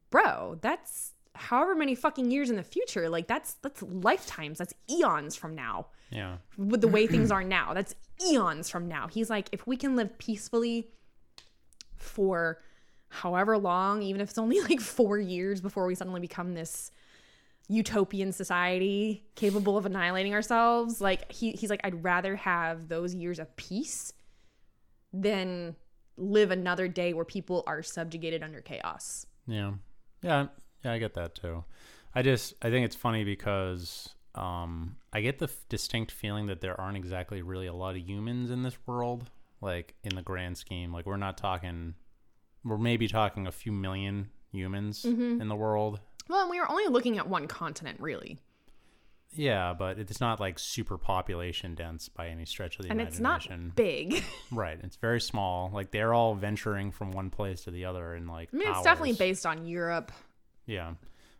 bro, 0.09 0.57
that's 0.61 1.13
however 1.35 1.75
many 1.75 1.95
fucking 1.95 2.29
years 2.31 2.49
in 2.49 2.55
the 2.55 2.63
future. 2.63 3.09
Like, 3.09 3.27
that's 3.27 3.53
that's 3.61 3.81
lifetimes. 3.81 4.57
That's 4.59 4.73
eons 4.89 5.35
from 5.35 5.55
now 5.55 5.87
Yeah. 6.11 6.37
with 6.57 6.81
the 6.81 6.87
way 6.87 7.07
things 7.07 7.31
are 7.31 7.43
now. 7.43 7.73
That's 7.73 7.95
eons 8.29 8.69
from 8.69 8.87
now. 8.87 9.07
He's 9.07 9.29
like, 9.29 9.49
if 9.51 9.65
we 9.65 9.77
can 9.77 9.95
live 9.95 10.17
peacefully 10.17 10.89
for 11.95 12.61
however 13.09 13.57
long, 13.57 14.01
even 14.01 14.21
if 14.21 14.29
it's 14.29 14.37
only 14.37 14.59
like 14.69 14.79
four 14.79 15.17
years 15.17 15.61
before 15.61 15.85
we 15.87 15.95
suddenly 15.95 16.19
become 16.21 16.53
this 16.53 16.91
utopian 17.67 18.31
society 18.31 19.23
capable 19.35 19.77
of 19.77 19.85
annihilating 19.85 20.33
ourselves, 20.33 20.99
like 21.01 21.31
he, 21.31 21.51
he's 21.51 21.69
like, 21.69 21.81
I'd 21.83 22.03
rather 22.03 22.35
have 22.35 22.87
those 22.87 23.13
years 23.13 23.39
of 23.39 23.55
peace 23.55 24.13
than 25.13 25.75
live 26.19 26.51
another 26.51 26.87
day 26.87 27.13
where 27.13 27.25
people 27.25 27.63
are 27.67 27.81
subjugated 27.83 28.43
under 28.43 28.61
chaos. 28.61 29.25
Yeah. 29.47 29.73
Yeah. 30.21 30.47
Yeah, 30.83 30.93
I 30.93 30.99
get 30.99 31.13
that 31.15 31.35
too. 31.35 31.63
I 32.15 32.21
just 32.21 32.53
I 32.61 32.69
think 32.69 32.85
it's 32.85 32.95
funny 32.95 33.23
because 33.23 34.09
um 34.35 34.95
I 35.11 35.21
get 35.21 35.39
the 35.39 35.45
f- 35.45 35.65
distinct 35.69 36.11
feeling 36.11 36.45
that 36.47 36.61
there 36.61 36.79
aren't 36.79 36.97
exactly 36.97 37.41
really 37.41 37.67
a 37.67 37.73
lot 37.73 37.95
of 37.95 38.01
humans 38.07 38.51
in 38.51 38.63
this 38.63 38.77
world 38.85 39.29
like 39.61 39.95
in 40.03 40.15
the 40.15 40.21
grand 40.21 40.57
scheme. 40.57 40.93
Like 40.93 41.05
we're 41.05 41.17
not 41.17 41.37
talking 41.37 41.95
we're 42.63 42.77
maybe 42.77 43.07
talking 43.07 43.47
a 43.47 43.51
few 43.51 43.71
million 43.71 44.29
humans 44.51 45.03
Mm-hmm. 45.03 45.41
in 45.41 45.47
the 45.47 45.55
world. 45.55 45.99
Well, 46.27 46.41
and 46.41 46.49
we 46.49 46.59
were 46.59 46.69
only 46.69 46.87
looking 46.87 47.17
at 47.17 47.27
one 47.27 47.47
continent, 47.47 47.99
really. 47.99 48.37
Yeah, 49.31 49.73
but 49.77 49.99
it's 49.99 50.19
not 50.19 50.39
like 50.39 50.57
super 50.57 50.97
population 50.97 51.75
dense 51.75 52.09
by 52.09 52.29
any 52.29 52.45
stretch 52.45 52.77
of 52.79 52.85
the 52.85 52.91
And 52.91 52.99
it's 52.99 53.19
not 53.19 53.45
imagination. 53.45 53.73
big. 53.75 54.23
Right. 54.51 54.79
It's 54.83 54.95
very 54.97 55.21
small. 55.21 55.69
Like 55.71 55.91
they're 55.91 56.13
all 56.13 56.33
venturing 56.35 56.91
from 56.91 57.11
one 57.11 57.29
place 57.29 57.63
to 57.65 57.71
the 57.71 57.85
other 57.85 58.15
in 58.15 58.27
like 58.27 58.49
I 58.53 58.57
mean, 58.57 58.67
it's 58.69 58.81
definitely 58.81 59.13
based 59.13 59.45
on 59.45 59.65
Europe. 59.67 60.11
Yeah. 60.65 60.93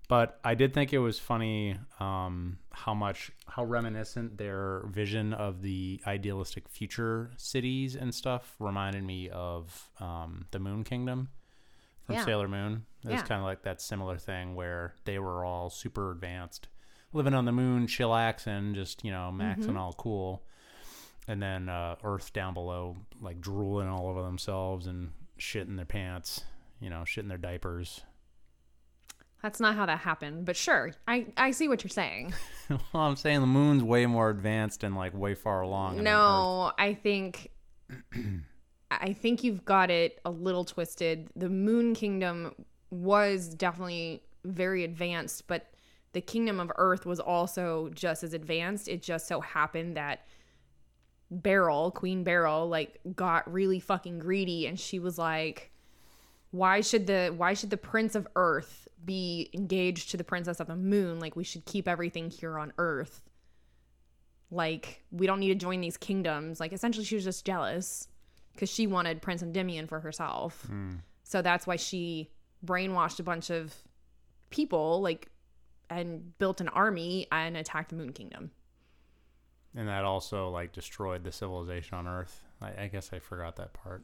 But 0.07 0.39
I 0.43 0.55
did 0.55 0.73
think 0.73 0.91
it 0.93 0.97
was 0.99 1.19
funny 1.19 1.77
um, 1.99 2.57
how 2.71 2.93
much, 2.95 3.31
how 3.47 3.63
reminiscent 3.63 4.37
their 4.39 4.83
vision 4.87 5.33
of 5.33 5.61
the 5.61 6.01
idealistic 6.07 6.67
future 6.67 7.31
cities 7.37 7.95
and 7.95 8.13
stuff 8.13 8.55
reminded 8.59 9.03
me 9.03 9.29
of 9.29 9.89
um, 9.99 10.45
the 10.51 10.57
Moon 10.59 10.83
Kingdom 10.83 11.29
from 12.05 12.15
Yeah. 12.15 12.25
Sailor 12.25 12.47
Moon. 12.47 12.85
It 13.03 13.11
was 13.11 13.21
kind 13.21 13.39
of 13.39 13.45
like 13.45 13.63
that 13.63 13.81
similar 13.81 14.17
thing 14.17 14.55
where 14.55 14.93
they 15.05 15.19
were 15.19 15.45
all 15.45 15.69
super 15.69 16.11
advanced, 16.11 16.67
living 17.13 17.33
on 17.33 17.45
the 17.45 17.51
moon, 17.51 17.87
chillaxing, 17.87 18.75
just, 18.75 19.03
you 19.03 19.11
know, 19.11 19.31
maxing 19.33 19.59
Mm-hmm. 19.59 19.77
all 19.77 19.93
cool. 19.93 20.43
And 21.27 21.41
then 21.41 21.69
uh, 21.69 21.95
Earth 22.03 22.33
down 22.33 22.53
below, 22.53 22.97
like 23.21 23.39
drooling 23.39 23.87
all 23.87 24.07
over 24.07 24.23
themselves 24.23 24.87
and 24.87 25.11
shitting 25.39 25.75
their 25.75 25.85
pants, 25.85 26.41
you 26.79 26.89
know, 26.89 27.03
shitting 27.05 27.29
their 27.29 27.37
diapers. 27.37 28.01
That's 29.41 29.59
not 29.61 29.75
how 29.75 29.85
that 29.85 29.99
happened, 29.99 30.43
but 30.45 30.57
sure, 30.57 30.91
I 31.07 31.27
I 31.37 31.51
see 31.51 31.69
what 31.69 31.81
you're 31.83 31.89
saying. 31.89 32.33
well, 32.69 32.79
I'm 33.03 33.15
saying 33.15 33.39
the 33.39 33.47
moon's 33.47 33.83
way 33.83 34.05
more 34.05 34.29
advanced 34.29 34.83
and 34.83 34.95
like 34.97 35.13
way 35.13 35.33
far 35.33 35.61
along. 35.61 36.03
No, 36.03 36.73
I 36.77 36.93
think 36.93 37.49
I 38.91 39.13
think 39.13 39.43
you've 39.43 39.63
got 39.63 39.91
it 39.91 40.19
a 40.25 40.29
little 40.31 40.65
twisted. 40.65 41.29
The 41.37 41.47
Moon 41.49 41.93
Kingdom 41.93 42.53
was 42.89 43.47
definitely 43.49 44.23
very 44.43 44.83
advanced, 44.83 45.47
but 45.47 45.67
the 46.13 46.21
Kingdom 46.21 46.59
of 46.59 46.71
Earth 46.77 47.05
was 47.05 47.19
also 47.19 47.89
just 47.93 48.23
as 48.23 48.33
advanced. 48.33 48.87
It 48.87 49.01
just 49.01 49.27
so 49.27 49.41
happened 49.41 49.97
that 49.97 50.25
Beryl, 51.31 51.91
Queen 51.91 52.23
Beryl, 52.23 52.67
like 52.67 52.99
got 53.15 53.51
really 53.51 53.79
fucking 53.79 54.19
greedy 54.19 54.65
and 54.67 54.79
she 54.79 54.99
was 54.99 55.17
like 55.17 55.71
why 56.51 56.81
should 56.81 57.07
the 57.07 57.33
why 57.35 57.53
should 57.53 57.69
the 57.69 57.77
prince 57.77 58.15
of 58.15 58.27
earth 58.35 58.87
be 59.05 59.49
engaged 59.53 60.11
to 60.11 60.17
the 60.17 60.23
princess 60.23 60.59
of 60.59 60.67
the 60.67 60.75
moon? 60.75 61.19
Like 61.19 61.35
we 61.35 61.43
should 61.43 61.65
keep 61.65 61.87
everything 61.87 62.29
here 62.29 62.57
on 62.57 62.73
earth. 62.77 63.21
Like 64.51 65.03
we 65.11 65.27
don't 65.27 65.39
need 65.39 65.49
to 65.49 65.55
join 65.55 65.81
these 65.81 65.97
kingdoms. 65.97 66.59
Like 66.59 66.73
essentially 66.73 67.05
she 67.05 67.15
was 67.15 67.23
just 67.23 67.45
jealous 67.45 68.07
because 68.53 68.69
she 68.69 68.87
wanted 68.87 69.21
prince 69.21 69.43
endymion 69.43 69.87
for 69.87 69.99
herself. 69.99 70.63
Hmm. 70.65 70.95
So 71.23 71.41
that's 71.41 71.67
why 71.67 71.75
she 71.75 72.31
brainwashed 72.65 73.19
a 73.19 73.23
bunch 73.23 73.51
of 73.51 73.73
people 74.49 75.01
like 75.01 75.29
and 75.89 76.37
built 76.37 76.61
an 76.61 76.69
army 76.69 77.27
and 77.31 77.57
attacked 77.57 77.89
the 77.89 77.95
moon 77.95 78.11
kingdom 78.13 78.51
And 79.75 79.87
that 79.87 80.03
also 80.05 80.49
like 80.49 80.71
destroyed 80.73 81.23
the 81.23 81.31
civilization 81.31 81.97
on 81.97 82.07
Earth. 82.07 82.43
I, 82.61 82.83
I 82.83 82.87
guess 82.87 83.11
I 83.13 83.19
forgot 83.19 83.55
that 83.57 83.73
part. 83.73 84.03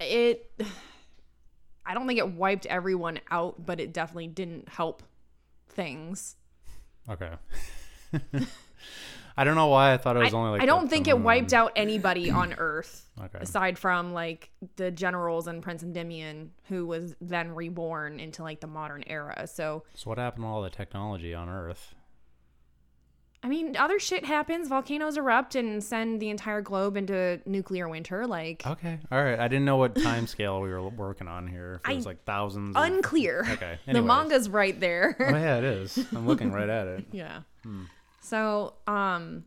it 0.00 0.50
i 1.86 1.92
don't 1.94 2.06
think 2.06 2.18
it 2.18 2.28
wiped 2.32 2.64
everyone 2.66 3.20
out 3.30 3.64
but 3.66 3.78
it 3.80 3.92
definitely 3.92 4.26
didn't 4.28 4.68
help 4.68 5.02
things 5.68 6.36
Okay. 7.08 7.32
I 9.36 9.44
don't 9.44 9.56
know 9.56 9.66
why 9.66 9.92
I 9.92 9.96
thought 9.96 10.16
it 10.16 10.20
I, 10.20 10.24
was 10.24 10.34
only 10.34 10.50
like. 10.50 10.62
I 10.62 10.66
don't 10.66 10.88
think 10.88 11.08
it 11.08 11.18
wiped 11.18 11.52
out 11.52 11.72
anybody 11.76 12.30
on 12.30 12.54
Earth 12.56 13.10
Okay. 13.22 13.38
aside 13.40 13.78
from 13.78 14.12
like 14.12 14.50
the 14.76 14.90
generals 14.90 15.46
and 15.48 15.62
Prince 15.62 15.82
Endymion, 15.82 16.50
who 16.68 16.86
was 16.86 17.14
then 17.20 17.54
reborn 17.54 18.20
into 18.20 18.42
like 18.42 18.60
the 18.60 18.66
modern 18.66 19.02
era. 19.06 19.46
So 19.46 19.84
So 19.94 20.10
what 20.10 20.18
happened 20.18 20.44
to 20.44 20.48
all 20.48 20.62
the 20.62 20.70
technology 20.70 21.34
on 21.34 21.48
Earth? 21.48 21.94
I 23.42 23.48
mean, 23.48 23.76
other 23.76 23.98
shit 23.98 24.24
happens. 24.24 24.68
Volcanoes 24.68 25.18
erupt 25.18 25.54
and 25.54 25.84
send 25.84 26.22
the 26.22 26.30
entire 26.30 26.62
globe 26.62 26.96
into 26.96 27.40
nuclear 27.44 27.88
winter. 27.88 28.26
Like 28.26 28.66
Okay. 28.66 28.98
All 29.12 29.22
right. 29.22 29.38
I 29.38 29.48
didn't 29.48 29.66
know 29.66 29.76
what 29.76 29.94
time 29.94 30.26
scale 30.26 30.62
we 30.62 30.70
were 30.70 30.88
working 30.88 31.28
on 31.28 31.46
here. 31.46 31.80
If 31.84 31.90
it 31.90 31.96
was 31.96 32.06
I- 32.06 32.10
like 32.10 32.24
thousands. 32.24 32.74
Of... 32.74 32.82
unclear. 32.84 33.44
Okay. 33.52 33.78
The 33.86 34.00
manga's 34.00 34.48
right 34.48 34.78
there. 34.80 35.16
Oh 35.20 35.36
yeah, 35.36 35.58
it 35.58 35.64
is. 35.64 35.98
I'm 36.12 36.26
looking 36.26 36.52
right 36.52 36.68
at 36.68 36.86
it. 36.86 37.04
yeah. 37.12 37.40
Hmm. 37.64 37.82
So, 38.24 38.72
um, 38.86 39.44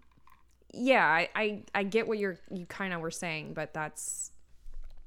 yeah, 0.72 1.04
I, 1.06 1.30
I, 1.36 1.64
I 1.74 1.84
get 1.84 2.08
what 2.08 2.20
you're, 2.20 2.38
you 2.52 2.68
kind 2.68 2.94
of 2.94 3.02
were 3.02 3.10
saying, 3.12 3.54
but 3.56 3.74
that's, 3.74 4.32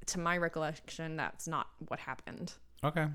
to 0.07 0.19
my 0.19 0.37
recollection, 0.37 1.15
that's 1.15 1.47
not 1.47 1.67
what 1.87 1.99
happened. 1.99 2.53
Okay. 2.83 3.07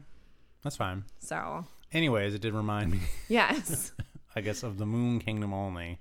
That's 0.62 0.76
fine. 0.76 1.04
So, 1.18 1.64
Anyways, 1.92 2.34
it 2.34 2.40
did 2.40 2.54
remind 2.54 2.90
me, 2.90 3.00
yes. 3.28 3.92
I 4.36 4.40
guess, 4.40 4.62
of 4.62 4.78
the 4.78 4.86
Moon 4.86 5.18
Kingdom 5.20 5.52
only. 5.52 6.00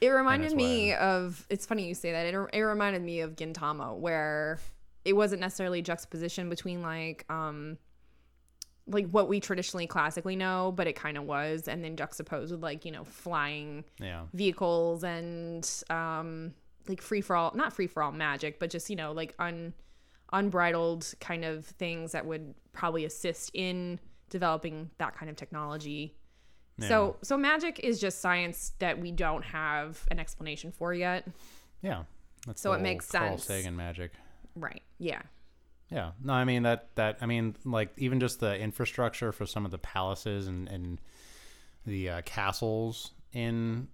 It 0.00 0.08
reminded 0.08 0.54
me 0.54 0.90
why- 0.90 0.96
of. 0.98 1.44
It's 1.50 1.66
funny 1.66 1.88
you 1.88 1.94
say 1.94 2.12
that. 2.12 2.26
It, 2.26 2.34
it 2.52 2.60
reminded 2.60 3.02
me 3.02 3.20
of 3.20 3.36
Gintama, 3.36 3.96
where 3.96 4.58
it 5.04 5.14
wasn't 5.14 5.40
necessarily 5.40 5.82
juxtaposition 5.82 6.48
between 6.48 6.82
like 6.82 7.24
um 7.30 7.78
like 8.86 9.08
what 9.08 9.28
we 9.28 9.40
traditionally 9.40 9.86
classically 9.86 10.36
know, 10.36 10.72
but 10.76 10.86
it 10.86 10.94
kind 10.94 11.16
of 11.16 11.24
was, 11.24 11.68
and 11.68 11.82
then 11.82 11.96
juxtaposed 11.96 12.52
with 12.52 12.62
like 12.62 12.84
you 12.84 12.92
know 12.92 13.04
flying 13.04 13.84
Yeah. 14.00 14.24
vehicles 14.32 15.04
and 15.04 15.68
um 15.90 16.54
like 16.88 17.00
free 17.00 17.22
for 17.22 17.34
all, 17.36 17.52
not 17.54 17.72
free 17.72 17.86
for 17.86 18.02
all 18.02 18.12
magic, 18.12 18.58
but 18.60 18.68
just 18.70 18.90
you 18.90 18.96
know 18.96 19.12
like 19.12 19.34
un 19.38 19.72
unbridled 20.32 21.14
kind 21.20 21.44
of 21.44 21.64
things 21.64 22.12
that 22.12 22.26
would 22.26 22.54
probably 22.72 23.04
assist 23.04 23.50
in 23.54 24.00
developing 24.30 24.90
that 24.98 25.14
kind 25.16 25.30
of 25.30 25.36
technology. 25.36 26.14
Yeah. 26.78 26.88
So 26.88 27.16
so 27.22 27.36
magic 27.38 27.78
is 27.80 28.00
just 28.00 28.20
science 28.20 28.72
that 28.80 28.98
we 29.00 29.12
don't 29.12 29.44
have 29.44 30.04
an 30.10 30.18
explanation 30.18 30.72
for 30.72 30.92
yet. 30.92 31.26
Yeah. 31.82 32.02
That's 32.46 32.60
So 32.60 32.72
it 32.72 32.80
makes 32.82 33.10
Carl 33.10 33.38
sense. 33.38 33.44
Sagan 33.44 33.76
magic. 33.76 34.12
Right. 34.56 34.82
Yeah. 34.98 35.22
Yeah. 35.90 36.12
No, 36.22 36.32
I 36.32 36.44
mean 36.44 36.62
that 36.64 36.88
that 36.96 37.18
I 37.20 37.26
mean 37.26 37.56
like 37.64 37.92
even 37.96 38.20
just 38.20 38.40
the 38.40 38.58
infrastructure 38.58 39.32
for 39.32 39.46
some 39.46 39.64
of 39.64 39.70
the 39.70 39.78
palaces 39.78 40.46
and 40.48 40.68
and 40.68 41.00
the 41.86 42.08
uh, 42.10 42.22
castles 42.22 43.12
in 43.32 43.88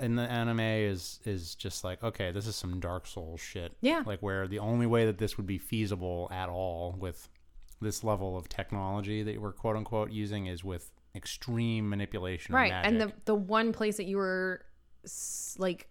in 0.00 0.16
the 0.16 0.22
anime 0.22 0.60
is 0.60 1.20
is 1.24 1.54
just 1.54 1.84
like 1.84 2.02
okay, 2.02 2.30
this 2.32 2.46
is 2.46 2.56
some 2.56 2.80
Dark 2.80 3.06
Souls 3.06 3.40
shit. 3.40 3.76
Yeah. 3.80 4.02
Like 4.04 4.20
where 4.20 4.48
the 4.48 4.58
only 4.58 4.86
way 4.86 5.06
that 5.06 5.18
this 5.18 5.36
would 5.36 5.46
be 5.46 5.58
feasible 5.58 6.28
at 6.32 6.48
all 6.48 6.96
with 6.98 7.28
this 7.80 8.02
level 8.02 8.36
of 8.36 8.48
technology 8.48 9.22
that 9.22 9.40
we're 9.40 9.52
quote 9.52 9.76
unquote 9.76 10.10
using 10.10 10.46
is 10.46 10.64
with 10.64 10.90
extreme 11.14 11.88
manipulation. 11.88 12.54
of 12.54 12.58
right 12.58 12.72
and 12.72 13.00
the 13.00 13.12
the 13.24 13.34
one 13.34 13.72
place 13.72 13.96
that 13.96 14.04
you 14.04 14.16
were 14.16 14.64
like 15.58 15.88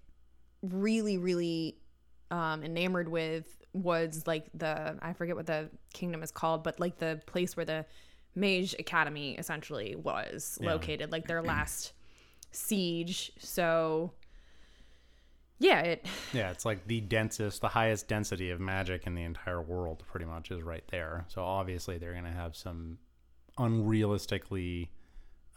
really 0.62 1.18
really 1.18 1.78
um 2.32 2.64
enamored 2.64 3.10
with 3.10 3.65
was 3.76 4.24
like 4.26 4.46
the 4.54 4.98
i 5.02 5.12
forget 5.14 5.36
what 5.36 5.46
the 5.46 5.70
kingdom 5.94 6.24
is 6.24 6.32
called 6.32 6.64
but 6.64 6.80
like 6.80 6.98
the 6.98 7.22
place 7.26 7.58
where 7.58 7.66
the 7.66 7.86
mage 8.36 8.74
academy 8.80 9.36
essentially 9.36 9.96
was 9.96 10.58
Yeah. 10.62 10.72
located 10.74 11.12
like 11.12 11.28
their 11.28 11.42
last 11.54 11.94
siege 12.52 13.32
so 13.38 14.14
yeah 15.60 15.82
it 15.82 16.06
Yeah, 16.34 16.52
it's 16.52 16.66
like 16.66 16.86
the 16.88 17.00
densest, 17.02 17.62
the 17.62 17.70
highest 17.70 18.10
density 18.10 18.50
of 18.50 18.60
magic 18.60 19.08
in 19.08 19.16
the 19.16 19.24
entire 19.24 19.62
world, 19.62 20.04
pretty 20.06 20.26
much, 20.26 20.52
is 20.52 20.62
right 20.62 20.84
there. 20.92 21.24
So 21.30 21.44
obviously, 21.46 21.98
they're 21.98 22.12
going 22.12 22.26
to 22.26 22.30
have 22.32 22.58
some 22.58 22.98
unrealistically 23.58 24.90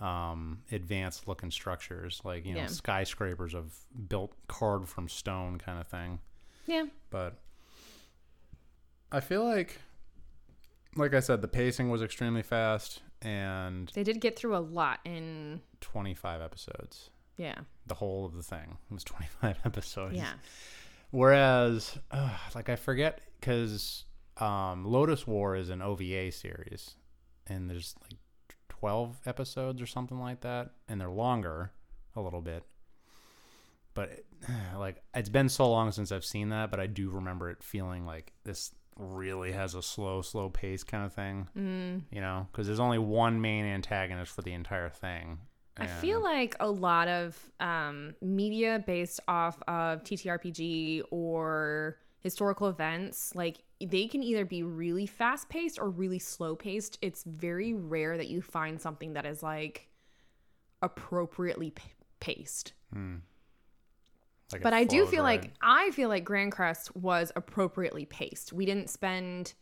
um, 0.00 0.60
advanced 0.70 1.26
looking 1.26 1.50
structures, 1.50 2.20
like 2.25 2.46
you 2.46 2.54
know 2.54 2.60
Yeah. 2.60 2.66
skyscrapers 2.66 3.54
of 3.54 3.75
built 4.08 4.34
carved 4.46 4.88
from 4.88 5.08
stone, 5.08 5.58
kind 5.58 5.80
of 5.80 5.88
thing. 5.88 6.20
yeah 6.66 6.84
But 7.10 7.38
I 9.10 9.20
feel 9.20 9.44
like, 9.44 9.80
like 10.96 11.14
I 11.14 11.20
said, 11.20 11.40
the 11.42 11.48
pacing 11.48 11.90
was 11.90 12.02
extremely 12.02 12.42
fast, 12.42 13.00
and 13.22 13.90
they 13.94 14.04
did 14.04 14.20
get 14.20 14.38
through 14.38 14.56
a 14.56 14.58
lot 14.58 15.00
in 15.04 15.60
25 15.80 16.40
episodes. 16.42 17.10
yeah 17.36 17.60
The 17.86 17.94
whole 17.94 18.24
of 18.26 18.34
the 18.34 18.42
thing 18.42 18.78
was 18.90 19.04
25 19.04 19.56
episodes. 19.64 20.16
yeah 20.16 20.32
Whereas, 21.10 21.98
uh, 22.10 22.36
like 22.54 22.68
I 22.68 22.76
forget 22.76 23.20
because 23.40 24.04
um, 24.36 24.84
Lodoss 24.84 25.26
War 25.26 25.56
is 25.56 25.70
an 25.70 25.80
OVA 25.80 26.30
series, 26.32 26.96
and 27.46 27.70
there's 27.70 27.94
like 28.02 28.18
twelve 28.68 29.18
episodes 29.24 29.80
or 29.80 29.86
something 29.86 30.20
like 30.20 30.42
that, 30.42 30.72
and 30.86 31.00
they're 31.00 31.08
longer 31.08 31.72
a 32.14 32.20
little 32.20 32.42
bit. 32.42 32.62
But 33.94 34.10
it, 34.10 34.26
like 34.76 35.02
it's 35.14 35.30
been 35.30 35.48
so 35.48 35.70
long 35.70 35.92
since 35.92 36.12
I've 36.12 36.26
seen 36.26 36.50
that, 36.50 36.70
but 36.70 36.78
I 36.78 36.86
do 36.86 37.08
remember 37.08 37.48
it 37.48 37.62
feeling 37.62 38.04
like 38.04 38.34
this 38.44 38.72
really 38.98 39.52
has 39.52 39.74
a 39.74 39.82
slow, 39.82 40.22
slow 40.22 40.50
pace 40.50 40.82
kind 40.82 41.04
of 41.06 41.12
thing. 41.12 41.48
mm. 41.56 42.02
You 42.10 42.20
know, 42.20 42.48
because 42.50 42.66
there's 42.66 42.80
only 42.80 42.98
one 42.98 43.40
main 43.40 43.64
antagonist 43.64 44.32
for 44.32 44.42
the 44.42 44.52
entire 44.52 44.90
thing. 44.90 45.38
I 45.80 45.86
feel 45.86 46.20
like 46.20 46.56
a 46.58 46.68
lot 46.68 47.06
of 47.06 47.38
um, 47.60 48.16
media 48.20 48.82
based 48.84 49.20
off 49.28 49.62
of 49.68 50.02
TTRPG 50.02 51.02
or 51.12 51.98
historical 52.18 52.68
events, 52.68 53.32
like 53.34 53.58
they 53.80 54.08
can 54.08 54.22
either 54.22 54.44
be 54.44 54.64
really 54.64 55.06
fast 55.06 55.48
paced 55.48 55.78
or 55.78 55.88
really 55.88 56.18
slow 56.18 56.56
paced. 56.56 56.98
It's 57.00 57.22
very 57.24 57.74
rare 57.74 58.16
that 58.16 58.26
you 58.26 58.42
find 58.42 58.80
something 58.80 59.12
that 59.12 59.24
is 59.24 59.40
like 59.42 59.88
appropriately 60.82 61.70
p- 61.70 61.92
paced. 62.20 62.72
Like 64.52 64.62
But 64.62 64.72
I 64.72 64.84
do 64.84 65.06
feel 65.06 65.24
right. 65.24 65.42
like 65.42 65.52
I 65.60 65.90
feel 65.90 66.08
like 66.08 66.24
Grancrest 66.24 66.94
was 66.96 67.32
appropriately 67.36 68.06
paced. 68.06 68.52
We 68.52 68.64
didn't 68.64 68.88
spend 68.88 69.54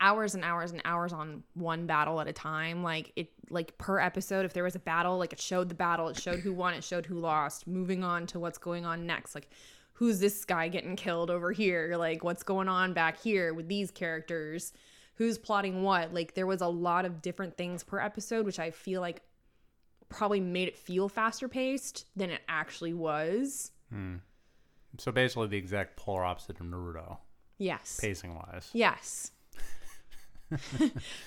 hours 0.00 0.34
and 0.34 0.42
hours 0.42 0.72
and 0.72 0.80
hours 0.84 1.12
on 1.12 1.42
one 1.54 1.86
battle 1.86 2.20
at 2.20 2.26
a 2.26 2.32
time. 2.32 2.82
Like 2.82 3.12
it 3.16 3.30
like 3.50 3.76
per 3.76 3.98
episode, 3.98 4.46
if 4.46 4.54
there 4.54 4.64
was 4.64 4.76
a 4.76 4.80
battle, 4.80 5.18
like 5.18 5.32
it 5.32 5.40
showed 5.40 5.68
the 5.68 5.74
battle, 5.74 6.08
it 6.08 6.18
showed 6.18 6.40
who 6.40 6.52
won, 6.52 6.74
it 6.74 6.84
showed 6.84 7.06
who 7.06 7.18
lost, 7.18 7.66
moving 7.66 8.02
on 8.02 8.26
to 8.28 8.38
what's 8.38 8.58
going 8.58 8.86
on 8.86 9.06
next. 9.06 9.34
Like 9.34 9.50
who's 9.92 10.18
this 10.18 10.46
guy 10.46 10.68
getting 10.68 10.96
killed 10.96 11.30
over 11.30 11.52
here? 11.52 11.96
Like 11.98 12.24
what's 12.24 12.42
going 12.42 12.68
on 12.68 12.94
back 12.94 13.20
here 13.20 13.52
with 13.52 13.68
these 13.68 13.90
characters? 13.90 14.72
Who's 15.16 15.36
plotting 15.36 15.82
what? 15.82 16.14
Like 16.14 16.32
there 16.32 16.46
was 16.46 16.62
a 16.62 16.66
lot 16.66 17.04
of 17.04 17.20
different 17.20 17.58
things 17.58 17.84
per 17.84 18.00
episode, 18.00 18.46
which 18.46 18.58
I 18.58 18.70
feel 18.70 19.02
like 19.02 19.20
probably 20.08 20.40
made 20.40 20.68
it 20.68 20.78
feel 20.78 21.10
faster 21.10 21.48
paced 21.48 22.06
than 22.16 22.30
it 22.30 22.40
actually 22.48 22.94
was. 22.94 23.72
Hmm. 23.92 24.16
So 25.00 25.10
basically 25.12 25.48
the 25.48 25.56
exact 25.56 25.96
polar 25.96 26.24
opposite 26.24 26.60
of 26.60 26.66
Naruto, 26.66 27.18
Yes. 27.58 27.98
pacing 28.00 28.34
wise. 28.34 28.70
Yes. 28.72 29.32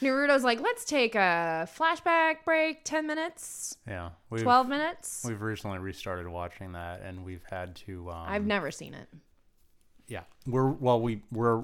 Naruto's 0.01 0.43
like, 0.43 0.59
let's 0.61 0.83
take 0.85 1.15
a 1.15 1.67
flashback 1.77 2.43
break, 2.45 2.83
10 2.83 3.07
minutes, 3.07 3.77
Yeah, 3.87 4.09
we've 4.29 4.43
12 4.43 4.67
minutes. 4.67 5.23
we've 5.27 5.41
recently 5.41 5.77
restarted 5.79 6.27
watching 6.27 6.73
that, 6.73 7.01
and 7.01 7.23
we've 7.23 7.43
had 7.49 7.75
to. 7.87 8.09
Um, 8.11 8.25
I've 8.27 8.45
never 8.45 8.69
seen 8.71 8.93
it. 8.93 9.07
yeah, 10.07 10.23
we're 10.45 10.67
well, 10.67 10.99
we 10.99 11.21
we're 11.31 11.63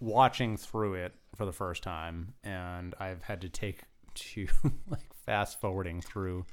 watching 0.00 0.56
through 0.56 0.94
it 0.94 1.14
for 1.36 1.46
the 1.46 1.52
first 1.52 1.82
time, 1.84 2.34
and 2.42 2.94
I've 2.98 3.22
had 3.22 3.40
to 3.42 3.48
take 3.48 3.82
to 4.14 4.48
like 4.90 5.14
fast 5.24 5.60
forwarding 5.60 6.00
through 6.00 6.44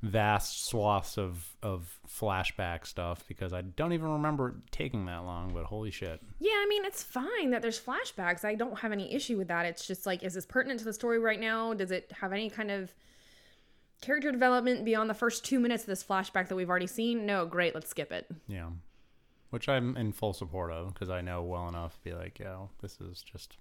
vast 0.00 0.66
swaths 0.66 1.18
of 1.18 1.56
of 1.62 1.98
flashback 2.08 2.86
stuff 2.86 3.24
because 3.26 3.52
I 3.52 3.62
don't 3.62 3.92
even 3.92 4.08
remember 4.10 4.48
it 4.50 4.54
taking 4.70 5.06
that 5.06 5.24
long. 5.24 5.52
But 5.52 5.64
holy 5.64 5.90
shit, 5.90 6.20
Yeah, 6.38 6.52
I 6.52 6.66
mean, 6.68 6.84
it's 6.84 7.02
fine 7.02 7.50
that 7.50 7.62
there's 7.62 7.80
flashbacks. 7.80 8.44
I 8.44 8.54
don't 8.54 8.78
have 8.78 8.92
any 8.92 9.12
issue 9.12 9.36
with 9.36 9.48
that. 9.48 9.66
It's 9.66 9.86
just 9.86 10.06
like, 10.06 10.22
is 10.22 10.34
this 10.34 10.46
pertinent 10.46 10.78
to 10.80 10.84
the 10.84 10.92
story 10.92 11.18
right 11.18 11.40
now? 11.40 11.74
Does 11.74 11.90
it 11.90 12.12
have 12.20 12.32
any 12.32 12.48
kind 12.48 12.70
of 12.70 12.94
character 14.00 14.30
development 14.30 14.84
beyond 14.84 15.10
the 15.10 15.14
first 15.14 15.44
two 15.44 15.58
minutes 15.58 15.82
of 15.82 15.88
this 15.88 16.04
flashback 16.04 16.46
that 16.48 16.54
we've 16.54 16.70
already 16.70 16.86
seen? 16.86 17.26
No, 17.26 17.44
great, 17.46 17.74
let's 17.74 17.88
skip 17.90 18.12
it. 18.12 18.26
yeah, 18.46 18.68
which 19.50 19.68
I'm 19.68 19.96
in 19.96 20.12
full 20.12 20.32
support 20.32 20.70
of 20.70 20.94
because 20.94 21.10
I 21.10 21.20
know 21.22 21.42
well 21.42 21.68
enough 21.68 21.94
to 21.98 22.04
be 22.04 22.12
like, 22.14 22.38
yeah, 22.38 22.58
this 22.80 23.00
is 23.00 23.22
just 23.22 23.56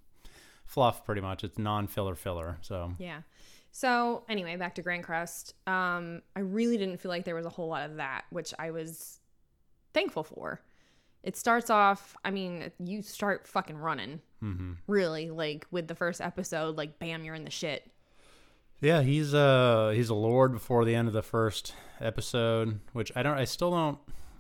fluff, 0.67 1.03
pretty 1.05 1.21
much. 1.21 1.43
It's 1.43 1.57
non 1.57 1.87
filler 1.87 2.13
filler. 2.13 2.57
So 2.61 2.91
Yeah. 2.99 3.21
So 3.77 4.23
anyway, 4.27 4.55
back 4.55 4.73
to 4.75 4.81
Grancrest. 4.81 5.53
Um, 5.67 6.23
I 6.35 6.39
really 6.39 6.79
didn't 6.79 6.97
feel 6.97 7.09
like 7.09 7.25
there 7.25 7.35
was 7.35 7.45
a 7.45 7.49
whole 7.49 7.67
lot 7.67 7.87
of 7.87 7.97
that, 7.97 8.23
which 8.31 8.51
I 8.57 8.71
was 8.71 9.19
thankful 9.93 10.23
for. 10.23 10.61
It 11.21 11.37
starts 11.37 11.69
off, 11.69 12.17
I 12.25 12.31
mean, 12.31 12.71
you 12.79 13.03
start 13.03 13.45
fucking 13.45 13.77
running. 13.77 14.19
Mm-hmm. 14.43 14.71
Really, 14.87 15.29
like 15.29 15.67
with 15.69 15.87
the 15.87 15.93
first 15.93 16.21
episode, 16.21 16.75
like 16.75 16.97
bam, 16.97 17.23
you're 17.23 17.35
in 17.35 17.43
the 17.43 17.51
shit. 17.51 17.87
Yeah, 18.81 19.03
he's 19.03 19.35
uh 19.35 19.91
he's 19.93 20.09
a 20.09 20.15
lord 20.15 20.53
before 20.53 20.83
the 20.83 20.95
end 20.95 21.07
of 21.07 21.13
the 21.13 21.21
first 21.21 21.75
episode, 22.01 22.79
which 22.93 23.11
I 23.15 23.21
don't 23.21 23.37
I 23.37 23.45
still 23.45 23.69
don't 23.69 23.99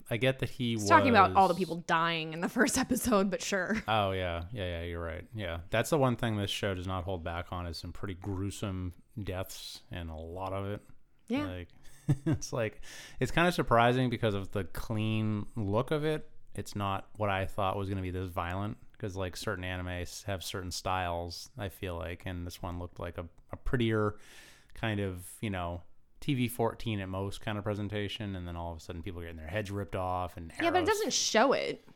I 0.09 0.17
get 0.17 0.39
that 0.39 0.49
he 0.49 0.71
He's 0.71 0.81
was 0.81 0.89
talking 0.89 1.09
about 1.09 1.35
all 1.35 1.47
the 1.47 1.53
people 1.53 1.83
dying 1.85 2.33
in 2.33 2.41
the 2.41 2.49
first 2.49 2.75
episode, 2.79 3.29
but 3.29 3.43
sure. 3.43 3.83
Oh 3.87 4.13
yeah, 4.13 4.45
yeah, 4.51 4.79
yeah, 4.79 4.83
you're 4.83 5.03
right. 5.03 5.25
Yeah. 5.35 5.59
That's 5.69 5.91
the 5.91 5.99
one 5.99 6.15
thing 6.15 6.37
this 6.37 6.49
show 6.49 6.73
does 6.73 6.87
not 6.87 7.03
hold 7.03 7.23
back 7.23 7.47
on 7.51 7.67
is 7.67 7.77
some 7.77 7.91
pretty 7.91 8.15
gruesome 8.15 8.93
deaths 9.21 9.81
and 9.91 10.09
a 10.09 10.15
lot 10.15 10.53
of 10.53 10.65
it. 10.67 10.81
Yeah. 11.27 11.45
Like 11.45 11.67
it's 12.25 12.53
like 12.53 12.81
it's 13.19 13.31
kind 13.31 13.47
of 13.47 13.53
surprising 13.53 14.09
because 14.09 14.33
of 14.33 14.51
the 14.51 14.63
clean 14.65 15.45
look 15.55 15.91
of 15.91 16.05
it. 16.05 16.29
It's 16.55 16.75
not 16.75 17.07
what 17.17 17.29
I 17.29 17.45
thought 17.45 17.77
was 17.77 17.87
going 17.87 17.97
to 17.97 18.03
be 18.03 18.09
this 18.09 18.29
violent 18.29 18.77
because 18.93 19.15
like 19.15 19.37
certain 19.37 19.63
animes 19.63 20.23
have 20.25 20.43
certain 20.43 20.71
styles, 20.71 21.49
I 21.57 21.69
feel 21.69 21.95
like, 21.95 22.23
and 22.25 22.47
this 22.47 22.63
one 22.63 22.79
looked 22.79 22.99
like 22.99 23.17
a, 23.17 23.25
a 23.51 23.57
prettier 23.57 24.15
kind 24.73 24.99
of, 24.99 25.23
you 25.39 25.51
know, 25.51 25.83
TV 26.19 26.49
14 26.49 26.99
at 26.99 27.09
most 27.09 27.41
kind 27.41 27.59
of 27.59 27.63
presentation 27.63 28.35
and 28.35 28.47
then 28.47 28.55
all 28.55 28.71
of 28.71 28.79
a 28.79 28.81
sudden 28.81 29.03
people 29.03 29.21
are 29.21 29.25
getting 29.25 29.37
their 29.37 29.47
heads 29.47 29.69
ripped 29.69 29.95
off 29.95 30.35
and 30.35 30.51
Yeah, 30.61 30.71
but 30.71 30.81
it 30.81 30.87
doesn't 30.87 31.13
show 31.13 31.53
it. 31.53 31.87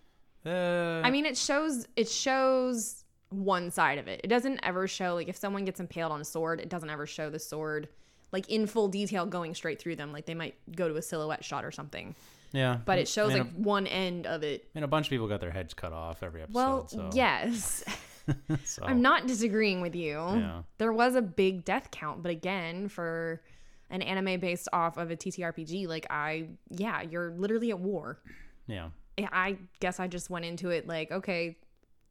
Uh, 0.45 1.01
I 1.03 1.10
mean, 1.10 1.25
it 1.25 1.38
shows 1.38 1.88
it 1.95 2.10
shows 2.10 3.03
one 3.32 3.72
side 3.72 3.98
of 3.98 4.08
it. 4.08 4.22
It 4.24 4.28
doesn't 4.28 4.60
ever 4.63 4.88
show 4.88 5.15
like 5.15 5.28
if 5.28 5.38
someone 5.38 5.65
gets 5.65 5.80
impaled 5.80 6.12
on 6.12 6.22
a 6.22 6.26
sword, 6.26 6.60
it 6.60 6.70
doesn't 6.70 6.89
ever 6.89 7.06
show 7.08 7.30
the 7.30 7.39
sword 7.39 7.88
like 8.32 8.50
in 8.50 8.67
full 8.67 8.88
detail 8.88 9.26
going 9.26 9.54
straight 9.56 9.80
through 9.80 9.96
them. 9.96 10.12
Like 10.12 10.26
they 10.26 10.34
might 10.34 10.56
go 10.76 10.88
to 10.88 10.96
a 10.96 11.02
silhouette 11.02 11.44
shot 11.44 11.65
or 11.65 11.72
something. 11.72 12.15
yeah. 12.52 12.78
But 12.86 13.00
it 13.00 13.08
shows 13.08 13.32
I 13.32 13.36
mean, 13.36 13.44
like 13.44 13.54
one 13.54 13.88
end 13.88 14.28
of 14.28 14.44
it. 14.44 14.67
And 14.76 14.86
a 14.86 14.88
bunch 14.88 15.08
of 15.08 15.10
people 15.10 15.28
got 15.28 15.41
their 15.41 15.52
heads 15.52 15.74
cut 15.74 15.94
off 15.94 16.24
every 16.24 16.41
episode. 16.41 16.56
Well, 16.56 16.88
so, 16.88 17.10
yes. 17.13 17.84
so, 18.63 18.84
I'm 18.84 19.02
not 19.02 19.28
disagreeing 19.28 19.82
with 19.82 19.96
you. 19.96 20.13
Yeah. 20.13 20.62
There 20.78 20.94
was 20.94 21.15
a 21.15 21.22
big 21.22 21.65
death 21.65 21.89
count, 21.91 22.22
but 22.22 22.32
again, 22.32 22.88
for 22.88 23.41
an 23.89 24.02
anime 24.02 24.39
based 24.39 24.70
off 24.72 24.98
of 24.98 25.12
a 25.12 25.15
TTRPG, 25.15 25.88
like 25.88 26.06
I, 26.10 26.48
yeah, 26.70 27.02
you're 27.02 27.32
literally 27.32 27.72
at 27.72 27.80
war. 27.80 28.20
Yeah. 28.67 28.89
I 29.17 29.58
guess 29.80 30.00
I 30.00 30.08
just 30.08 30.30
went 30.30 30.46
into 30.46 30.70
it 30.70 30.88
like, 30.88 31.12
okay, 31.12 31.58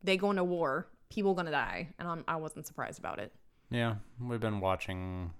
they 0.02 0.16
go 0.16 0.30
into 0.30 0.44
war, 0.44 0.86
people 1.10 1.34
gonna 1.34 1.50
die, 1.50 1.88
and 1.98 2.08
I'm, 2.08 2.24
I 2.26 2.36
wasn't 2.36 2.66
surprised 2.66 2.98
about 2.98 3.18
it. 3.18 3.32
Yeah. 3.70 3.96
We've 4.20 4.40
been 4.40 4.60
watching 4.60 5.32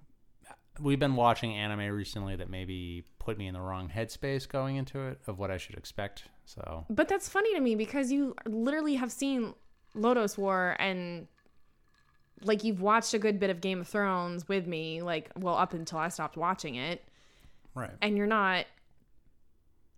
we've 0.78 0.98
been 0.98 1.16
watching 1.16 1.54
anime 1.54 1.94
recently 1.94 2.36
that 2.36 2.48
maybe 2.48 3.04
put 3.18 3.36
me 3.36 3.46
in 3.46 3.54
the 3.54 3.60
wrong 3.60 3.90
headspace 3.94 4.48
going 4.48 4.76
into 4.76 5.00
it 5.00 5.20
of 5.26 5.38
what 5.38 5.50
I 5.50 5.56
should 5.56 5.76
expect. 5.76 6.24
So 6.44 6.86
But 6.88 7.08
that's 7.08 7.28
funny 7.28 7.54
to 7.54 7.60
me 7.60 7.74
because 7.74 8.10
you 8.10 8.34
literally 8.46 8.94
have 8.94 9.12
seen 9.12 9.54
Lodoss 9.94 10.38
War 10.38 10.76
and 10.78 11.26
like 12.42 12.64
you've 12.64 12.80
watched 12.80 13.12
a 13.12 13.18
good 13.18 13.38
bit 13.38 13.50
of 13.50 13.60
Game 13.60 13.80
of 13.80 13.88
Thrones 13.88 14.48
with 14.48 14.66
me, 14.66 15.02
like 15.02 15.30
well 15.36 15.56
up 15.56 15.74
until 15.74 15.98
I 15.98 16.08
stopped 16.08 16.36
watching 16.36 16.76
it, 16.76 17.04
right. 17.74 17.90
and 18.00 18.16
you're 18.16 18.26
not 18.26 18.66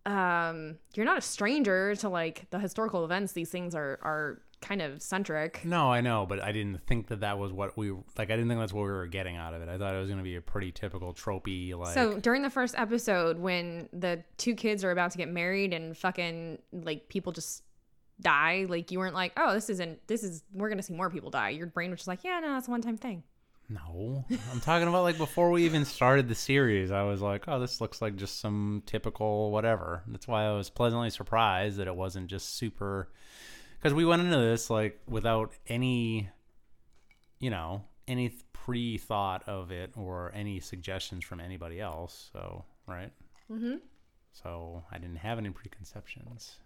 um 0.04 0.76
you're 0.96 1.06
not 1.06 1.16
a 1.16 1.20
stranger 1.20 1.94
to 1.94 2.08
like 2.08 2.50
the 2.50 2.58
historical 2.58 3.04
events 3.04 3.35
these 3.35 3.50
things 3.50 3.72
are 3.72 4.00
are 4.02 4.42
kind 4.62 4.81
of 4.81 5.03
centric. 5.03 5.64
No, 5.64 5.92
I 5.92 6.01
know, 6.01 6.25
but 6.27 6.40
I 6.40 6.53
didn't 6.53 6.87
think 6.87 7.09
that 7.09 7.20
that 7.20 7.38
was 7.38 7.53
what 7.53 7.77
we 7.77 7.90
like. 7.90 8.31
I 8.31 8.37
didn't 8.37 8.48
think 8.48 8.61
that's 8.61 8.72
what 8.72 8.85
we 8.85 8.90
were 8.90 9.07
getting 9.07 9.37
out 9.37 9.53
of 9.53 9.61
it. 9.61 9.68
I 9.68 9.77
thought 9.77 9.94
it 9.94 9.98
was 9.98 10.09
going 10.09 10.18
to 10.18 10.25
be 10.25 10.37
a 10.37 10.40
pretty 10.40 10.72
typical 10.72 11.12
tropey 11.12 11.77
like. 11.77 11.94
So 11.94 12.18
during 12.18 12.42
the 12.42 12.51
first 12.51 12.75
episode, 12.79 13.38
when 13.38 13.88
the 13.92 14.22
two 14.38 14.55
kids 14.55 14.85
are 14.85 14.90
about 14.90 15.11
to 15.11 15.18
get 15.18 15.29
married 15.29 15.75
and 15.75 15.96
fucking 15.96 16.59
like 16.72 17.09
people 17.09 17.33
just 17.33 17.62
die, 18.20 18.66
like 18.68 18.90
you 18.90 18.98
weren't 18.98 19.14
like, 19.14 19.33
oh, 19.37 19.53
this 19.53 19.68
isn't, 19.68 20.07
this 20.07 20.22
is, 20.22 20.44
we're 20.55 20.68
gonna 20.68 20.83
see 20.83 20.94
more 20.94 21.11
people 21.11 21.31
die. 21.31 21.51
Your 21.51 21.66
brain 21.66 21.90
was 21.90 21.98
just 21.98 22.09
like, 22.09 22.25
yeah, 22.25 22.40
no, 22.40 22.48
that's 22.55 22.68
a 22.68 22.70
one 22.70 22.81
time 22.81 22.96
thing. 22.96 23.25
No, 23.68 24.25
I'm 24.53 24.61
talking 24.61 24.87
about 24.87 25.03
like 25.03 25.16
before 25.16 25.51
we 25.51 25.64
even 25.64 25.85
started 25.85 26.29
the 26.29 26.35
series. 26.35 26.90
I 26.90 27.03
was 27.05 27.22
like, 27.22 27.44
oh, 27.48 27.59
this 27.59 27.81
looks 27.81 28.03
like 28.03 28.16
just 28.16 28.38
some 28.38 28.83
typical 28.87 29.51
whatever. 29.51 30.03
That's 30.09 30.29
why 30.29 30.44
I 30.44 30.53
was 30.53 30.68
pleasantly 30.68 31.11
surprised 31.11 31.79
that 31.79 31.87
it 31.87 31.96
wasn't 31.96 32.29
just 32.29 32.57
super. 32.57 33.09
Because 33.83 33.95
we 33.95 34.05
went 34.05 34.23
into 34.23 34.37
this 34.37 34.71
like 34.71 35.01
without 35.09 35.53
any, 35.66 36.29
you 37.40 37.51
know, 37.51 37.83
any 38.07 38.33
pre 38.53 38.97
thought 38.97 39.49
of 39.49 39.73
it 39.73 39.90
or 39.97 40.31
any 40.35 40.61
suggestions 40.61 41.25
from 41.25 41.40
anybody 41.40 41.81
else. 41.81 42.31
So, 42.33 42.64
right? 42.87 43.11
Mm-hmm. 43.51 43.77
So 44.33 44.85
I 44.90 44.99
didn't 44.99 45.16
have 45.16 45.38
any 45.38 45.51
preconceptions. 45.51 46.57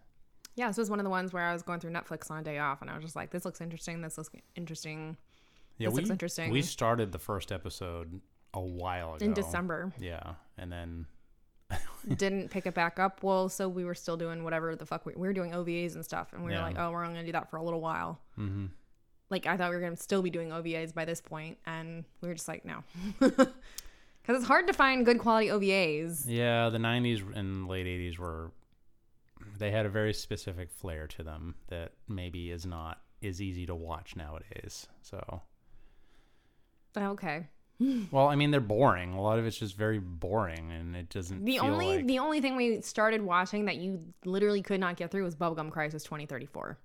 Yeah, 0.56 0.68
this 0.68 0.78
was 0.78 0.90
one 0.90 0.98
of 1.00 1.04
the 1.04 1.10
ones 1.10 1.32
where 1.32 1.42
I 1.42 1.52
was 1.52 1.62
going 1.62 1.80
through 1.80 1.92
Netflix 1.92 2.30
on 2.30 2.38
a 2.38 2.42
day 2.42 2.58
off, 2.58 2.80
and 2.80 2.90
I 2.90 2.94
was 2.94 3.02
just 3.02 3.16
like, 3.16 3.30
this 3.30 3.44
looks 3.44 3.60
interesting. 3.60 4.00
This 4.00 4.16
looks 4.16 4.30
interesting. 4.54 5.16
Yeah, 5.78 5.88
This 5.88 5.94
we, 5.94 6.00
looks 6.00 6.10
interesting. 6.10 6.50
We 6.50 6.62
started 6.62 7.12
the 7.12 7.18
first 7.18 7.52
episode 7.52 8.20
a 8.54 8.60
while 8.60 9.14
ago 9.14 9.24
In 9.24 9.34
December, 9.34 9.92
Yeah, 9.98 10.34
and 10.56 10.72
then 10.72 11.06
didn't 12.14 12.50
pick 12.50 12.66
it 12.66 12.74
back 12.74 12.98
up. 12.98 13.22
Well, 13.22 13.48
so 13.48 13.68
we 13.68 13.84
were 13.84 13.94
still 13.94 14.16
doing 14.16 14.44
whatever 14.44 14.76
the 14.76 14.86
fuck 14.86 15.04
we, 15.06 15.12
we 15.16 15.26
were 15.26 15.32
doing 15.32 15.52
OVAs 15.52 15.94
and 15.96 16.04
stuff, 16.04 16.32
and 16.32 16.44
we 16.44 16.52
Yeah. 16.52 16.58
were 16.58 16.68
like, 16.68 16.78
oh, 16.78 16.90
we're 16.92 17.02
only 17.02 17.14
gonna 17.14 17.26
do 17.26 17.32
that 17.32 17.50
for 17.50 17.56
a 17.56 17.62
little 17.62 17.80
while. 17.80 18.20
mhm. 18.38 18.70
like 19.28 19.44
I 19.46 19.56
thought 19.56 19.70
we 19.70 19.76
were 19.76 19.82
gonna 19.82 19.96
still 19.96 20.22
be 20.22 20.30
doing 20.30 20.50
OVAs 20.52 20.92
by 20.94 21.04
this 21.04 21.20
point, 21.20 21.58
and 21.66 22.04
we 22.20 22.28
were 22.28 22.34
just 22.34 22.46
like, 22.48 22.64
no, 22.64 22.84
because 23.18 23.48
it's 24.28 24.46
hard 24.46 24.66
to 24.68 24.72
find 24.72 25.04
good 25.04 25.18
quality 25.18 25.48
OVAs. 25.48 26.24
yeah, 26.28 26.68
the 26.68 26.78
'90s 26.78 27.36
and 27.36 27.66
late 27.66 27.86
'80s 27.86 28.18
were 28.18 28.52
they 29.58 29.70
had 29.70 29.84
a 29.86 29.88
very 29.88 30.12
specific 30.14 30.70
flair 30.70 31.06
to 31.08 31.22
them 31.22 31.54
that 31.68 31.92
maybe 32.08 32.50
is 32.50 32.64
not 32.66 33.00
as 33.22 33.40
easy 33.42 33.66
to 33.66 33.74
watch 33.74 34.14
nowadays. 34.16 34.86
So, 35.02 35.42
Okay. 36.96 37.48
well, 38.10 38.26
I 38.28 38.36
mean, 38.36 38.50
they're 38.50 38.60
boring. 38.60 39.12
A 39.14 39.20
lot 39.20 39.38
of 39.38 39.46
it's 39.46 39.58
just 39.58 39.76
very 39.76 39.98
boring, 39.98 40.70
and 40.72 40.96
it 40.96 41.08
doesn't. 41.10 41.44
The 41.44 41.54
feel 41.58 41.64
only 41.64 41.96
like- 41.96 42.06
the 42.06 42.18
only 42.18 42.40
thing 42.40 42.56
we 42.56 42.80
started 42.80 43.22
watching 43.22 43.66
that 43.66 43.76
you 43.76 44.00
literally 44.24 44.62
could 44.62 44.80
not 44.80 44.96
get 44.96 45.10
through 45.10 45.24
was 45.24 45.34
Bubblegum 45.36 45.70
Crisis 45.70 46.02
2034. 46.04 46.78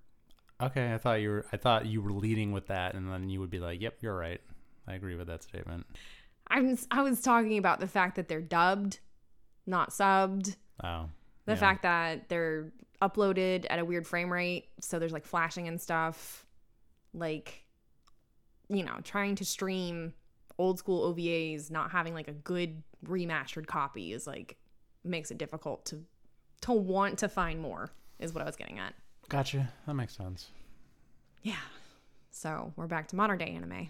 okay, 0.64 0.94
I 0.94 0.98
thought 0.98 1.22
you 1.22 1.30
were. 1.30 1.46
I 1.52 1.58
thought 1.58 1.86
you 1.86 2.02
were 2.02 2.12
leading 2.12 2.52
with 2.52 2.68
that, 2.68 2.94
and 2.96 3.12
then 3.12 3.30
you 3.30 3.40
would 3.40 3.50
be 3.50 3.60
like, 3.60 3.82
"Yep, 3.82 3.98
you're 4.02 4.16
right. 4.16 4.42
I 4.88 4.94
agree 4.96 5.16
with 5.16 5.28
that 5.28 5.44
statement." 5.44 5.86
I'm 6.48 6.78
I 6.92 7.02
was 7.04 7.22
talking 7.22 7.58
about 7.58 7.80
the 7.80 7.88
fact 7.88 8.16
that 8.18 8.28
they're 8.28 8.42
dubbed, 8.42 9.00
not 9.66 9.92
subbed. 9.92 10.56
Oh, 10.84 11.06
The 11.46 11.54
yeah. 11.54 11.56
fact 11.60 11.84
that 11.84 12.28
they're 12.30 12.74
uploaded 13.02 13.66
at 13.70 13.80
a 13.80 13.86
weird 13.86 14.06
frame 14.06 14.32
rate, 14.32 14.66
so 14.82 15.00
there's 15.00 15.14
like 15.14 15.26
flashing 15.26 15.68
and 15.68 15.80
stuff. 15.80 16.46
Like, 17.14 17.64
you 18.70 18.84
know, 18.84 18.98
trying 19.04 19.36
to 19.36 19.46
stream 19.46 20.14
old 20.62 20.78
school 20.80 21.14
OVAs, 21.14 21.72
not 21.72 21.92
having 21.92 22.14
like 22.14 22.28
a 22.28 22.34
good 22.34 22.84
remastered 23.06 23.66
copy 23.66 24.14
is 24.14 24.28
like 24.28 24.58
makes 25.04 25.32
it 25.32 25.38
difficult 25.38 25.86
to 25.86 26.04
to 26.62 26.72
want 26.72 27.18
to 27.20 27.28
find 27.28 27.60
more. 27.60 27.90
Is 28.20 28.34
what 28.34 28.44
I 28.44 28.46
was 28.46 28.56
getting 28.56 28.78
at. 28.78 28.94
Gotcha. 29.30 29.68
That 29.88 29.96
makes 29.96 30.16
sense. 30.16 30.50
Yeah. 31.42 31.56
So 32.30 32.72
we're 32.76 32.88
back 32.88 33.08
to 33.10 33.16
modern 33.16 33.40
day 33.40 33.48
anime. 33.56 33.90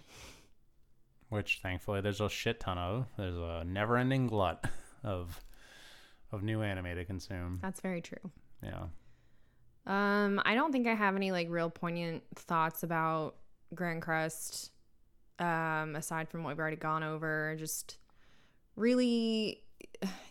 which 1.30 1.60
thankfully 1.62 2.00
there's 2.02 2.22
a 2.22 2.30
shit 2.30 2.60
ton 2.60 2.78
of. 2.78 3.08
There's 3.18 3.36
a 3.38 3.64
never-ending 3.66 4.28
glut 4.28 4.66
of 5.04 5.40
of 6.32 6.44
new 6.44 6.62
anime 6.62 6.96
to 6.96 7.04
consume. 7.06 7.60
That's 7.62 7.82
very 7.82 8.02
true. 8.02 8.32
Yeah. 8.64 8.86
Um, 9.86 10.42
I 10.46 10.56
don't 10.56 10.72
think 10.72 10.88
I 10.88 10.94
have 10.94 11.16
any 11.16 11.32
like 11.32 11.48
real 11.50 11.70
poignant 11.70 12.24
thoughts 12.36 12.84
about 12.84 13.36
Grancrest. 13.76 14.70
Um, 15.42 15.96
aside 15.96 16.30
from 16.30 16.44
what 16.44 16.52
we've 16.52 16.60
already 16.60 16.78
gone 16.78 17.04
over, 17.04 17.56
just 17.58 17.98
really, 18.76 19.64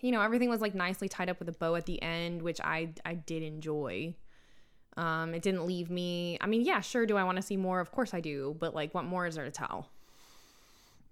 you 0.01 0.13
know, 0.13 0.23
everything 0.23 0.49
was 0.49 0.61
like 0.61 0.75
nicely 0.75 1.09
tied 1.09 1.29
up 1.29 1.39
with 1.41 1.49
a 1.49 1.53
bow 1.53 1.75
at 1.75 1.85
the 1.87 2.01
end, 2.01 2.43
which 2.43 2.61
I 2.63 2.95
I 3.05 3.15
did 3.15 3.43
enjoy. 3.43 4.15
Um, 4.97 5.35
it 5.35 5.43
didn't 5.43 5.67
leave 5.67 5.91
me. 5.91 6.39
I 6.41 6.47
mean, 6.47 6.63
yeah, 6.63 6.81
sure. 6.81 7.07
Do 7.07 7.17
I 7.17 7.25
want 7.25 7.37
to 7.37 7.43
see 7.43 7.57
more? 7.57 7.81
Of 7.81 7.91
course 7.91 8.15
I 8.15 8.21
do. 8.21 8.57
But 8.59 8.75
like, 8.75 8.95
what 8.95 9.05
more 9.05 9.27
is 9.27 9.35
there 9.35 9.45
to 9.45 9.51
tell? 9.51 9.89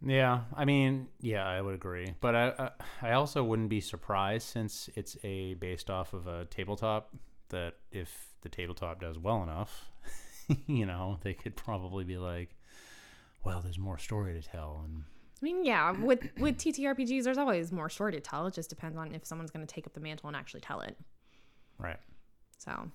Yeah, 0.04 0.42
I 0.54 0.64
mean, 0.64 1.08
yeah, 1.20 1.44
I 1.44 1.60
would 1.60 1.74
agree, 1.74 2.14
but 2.20 2.36
I, 2.36 2.70
I 3.02 3.12
also 3.12 3.42
wouldn't 3.42 3.68
be 3.68 3.80
surprised 3.80 4.46
since 4.46 4.88
it's 4.94 5.16
a 5.24 5.54
based 5.54 5.90
off 5.90 6.12
of 6.12 6.28
a 6.28 6.44
tabletop 6.44 7.10
that 7.48 7.74
if 7.90 8.28
the 8.42 8.48
tabletop 8.48 9.00
does 9.00 9.18
well 9.18 9.42
enough, 9.42 9.90
you 10.68 10.86
know, 10.86 11.18
they 11.22 11.34
could 11.34 11.56
probably 11.56 12.04
be 12.04 12.16
like, 12.16 12.54
well, 13.44 13.60
there's 13.62 13.78
more 13.78 13.98
story 13.98 14.40
to 14.40 14.46
tell, 14.46 14.82
and 14.84 15.04
I 15.40 15.44
mean, 15.44 15.64
yeah, 15.64 15.92
with 15.92 16.28
with 16.38 16.56
TTRPGs, 16.58 17.24
there's 17.24 17.38
always 17.38 17.70
more 17.72 17.88
story 17.88 18.12
to 18.12 18.20
tell. 18.20 18.46
It 18.46 18.54
just 18.54 18.70
depends 18.70 18.96
on 18.96 19.14
if 19.14 19.24
someone's 19.26 19.50
going 19.50 19.66
to 19.66 19.72
take 19.72 19.86
up 19.86 19.94
the 19.94 20.00
mantle 20.00 20.28
and 20.28 20.36
actually 20.36 20.60
tell 20.60 20.80
it. 20.80 20.96
right. 21.78 21.98
So, 22.58 22.90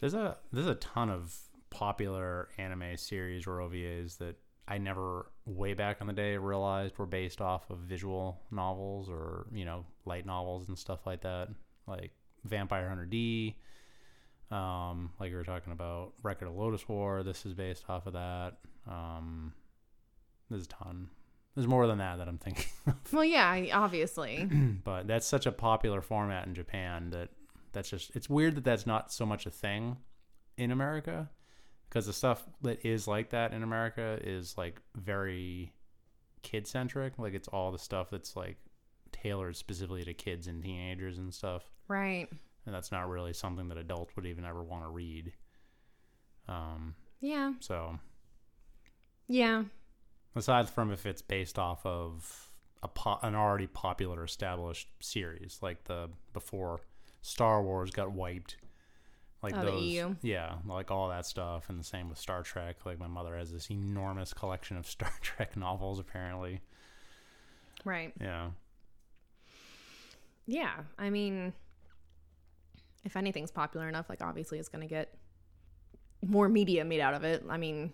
There's 0.00 0.14
a 0.14 0.36
there's 0.52 0.66
a 0.66 0.74
ton 0.76 1.10
of 1.10 1.36
popular 1.70 2.48
anime 2.58 2.96
series 2.96 3.46
or 3.46 3.58
OVAs 3.58 4.18
that 4.18 4.36
I 4.66 4.78
never 4.78 5.30
way 5.44 5.74
back 5.74 6.00
in 6.00 6.08
the 6.08 6.12
day 6.12 6.36
realized 6.36 6.98
were 6.98 7.06
based 7.06 7.40
off 7.40 7.70
of 7.70 7.78
visual 7.78 8.40
novels 8.50 9.08
or 9.08 9.46
you 9.52 9.64
know 9.64 9.84
light 10.04 10.26
novels 10.26 10.68
and 10.68 10.76
stuff 10.76 11.06
like 11.06 11.22
that, 11.22 11.48
like 11.86 12.10
Vampire 12.44 12.88
Hunter 12.88 13.06
D. 13.06 13.56
Um, 14.50 15.10
like 15.20 15.30
we 15.30 15.36
were 15.36 15.44
talking 15.44 15.72
about 15.72 16.12
Record 16.22 16.48
of 16.48 16.54
Lodoss 16.54 16.88
War. 16.88 17.22
This 17.22 17.46
is 17.46 17.54
based 17.54 17.84
off 17.88 18.06
of 18.06 18.12
that. 18.14 18.54
Um, 18.88 19.52
there's 20.50 20.64
a 20.64 20.68
ton. 20.68 21.08
There's 21.54 21.66
more 21.66 21.86
than 21.86 21.98
that 21.98 22.18
that 22.18 22.28
I'm 22.28 22.38
thinking. 22.38 22.66
well, 23.12 23.24
yeah, 23.24 23.64
obviously. 23.72 24.44
but 24.84 25.06
that's 25.06 25.26
such 25.26 25.46
a 25.46 25.52
popular 25.52 26.02
format 26.02 26.46
in 26.46 26.54
Japan 26.54 27.10
that 27.10 27.30
that's 27.72 27.88
just 27.90 28.14
it's 28.14 28.28
weird 28.28 28.54
that 28.56 28.64
that's 28.64 28.86
not 28.86 29.12
so 29.12 29.24
much 29.26 29.46
a 29.46 29.50
thing 29.50 29.96
in 30.58 30.70
America 30.70 31.28
because 31.88 32.06
the 32.06 32.12
stuff 32.12 32.44
that 32.62 32.84
is 32.84 33.06
like 33.06 33.30
that 33.30 33.52
in 33.52 33.62
America 33.62 34.18
is 34.22 34.56
like 34.58 34.80
very 34.94 35.72
kid 36.42 36.66
centric 36.66 37.18
like 37.18 37.34
it's 37.34 37.48
all 37.48 37.72
the 37.72 37.78
stuff 37.78 38.08
that's 38.10 38.36
like 38.36 38.56
tailored 39.12 39.56
specifically 39.56 40.04
to 40.04 40.14
kids 40.14 40.46
and 40.46 40.62
teenagers 40.62 41.18
and 41.18 41.34
stuff 41.34 41.64
right. 41.88 42.28
and 42.64 42.74
that's 42.74 42.92
not 42.92 43.08
really 43.08 43.32
something 43.32 43.68
that 43.68 43.76
adults 43.78 44.14
would 44.16 44.26
even 44.26 44.44
ever 44.44 44.62
want 44.62 44.84
to 44.84 44.88
read 44.88 45.32
um 46.48 46.94
Yeah. 47.20 47.52
so 47.60 47.98
Yeah. 49.28 49.64
Aside 50.36 50.68
from 50.68 50.92
if 50.92 51.06
it's 51.06 51.22
based 51.22 51.58
off 51.58 51.84
of 51.86 52.50
a 52.82 52.88
po- 52.88 53.18
an 53.22 53.34
already 53.34 53.66
popular 53.66 54.22
established 54.24 54.88
series 55.00 55.58
like 55.62 55.84
the 55.84 56.08
before 56.32 56.80
Star 57.22 57.62
Wars 57.62 57.90
got 57.90 58.12
wiped 58.12 58.56
like 59.42 59.54
Oh, 59.56 59.62
those 59.64 60.16
yeah 60.22 60.56
like 60.66 60.90
all 60.90 61.08
that 61.08 61.26
stuff 61.26 61.68
and 61.68 61.78
the 61.80 61.84
same 61.84 62.08
with 62.08 62.18
Star 62.18 62.42
Trek 62.42 62.84
like 62.84 62.98
my 62.98 63.06
mother 63.06 63.36
has 63.36 63.52
this 63.52 63.70
enormous 63.70 64.32
collection 64.32 64.76
of 64.76 64.86
Star 64.96 65.12
Trek 65.22 65.56
novels 65.56 65.98
apparently 65.98 66.60
Right. 67.84 68.12
yeah 68.20 68.50
Yeah. 70.46 70.74
I 70.98 71.10
mean, 71.10 71.52
if 73.04 73.16
anything's 73.16 73.50
popular 73.50 73.88
enough, 73.88 74.08
like 74.08 74.22
obviously 74.22 74.58
it's 74.58 74.68
going 74.68 74.82
to 74.82 74.88
get 74.88 75.14
more 76.26 76.48
media 76.48 76.84
made 76.84 77.00
out 77.00 77.14
of 77.14 77.24
it. 77.24 77.44
I 77.48 77.56
mean, 77.56 77.92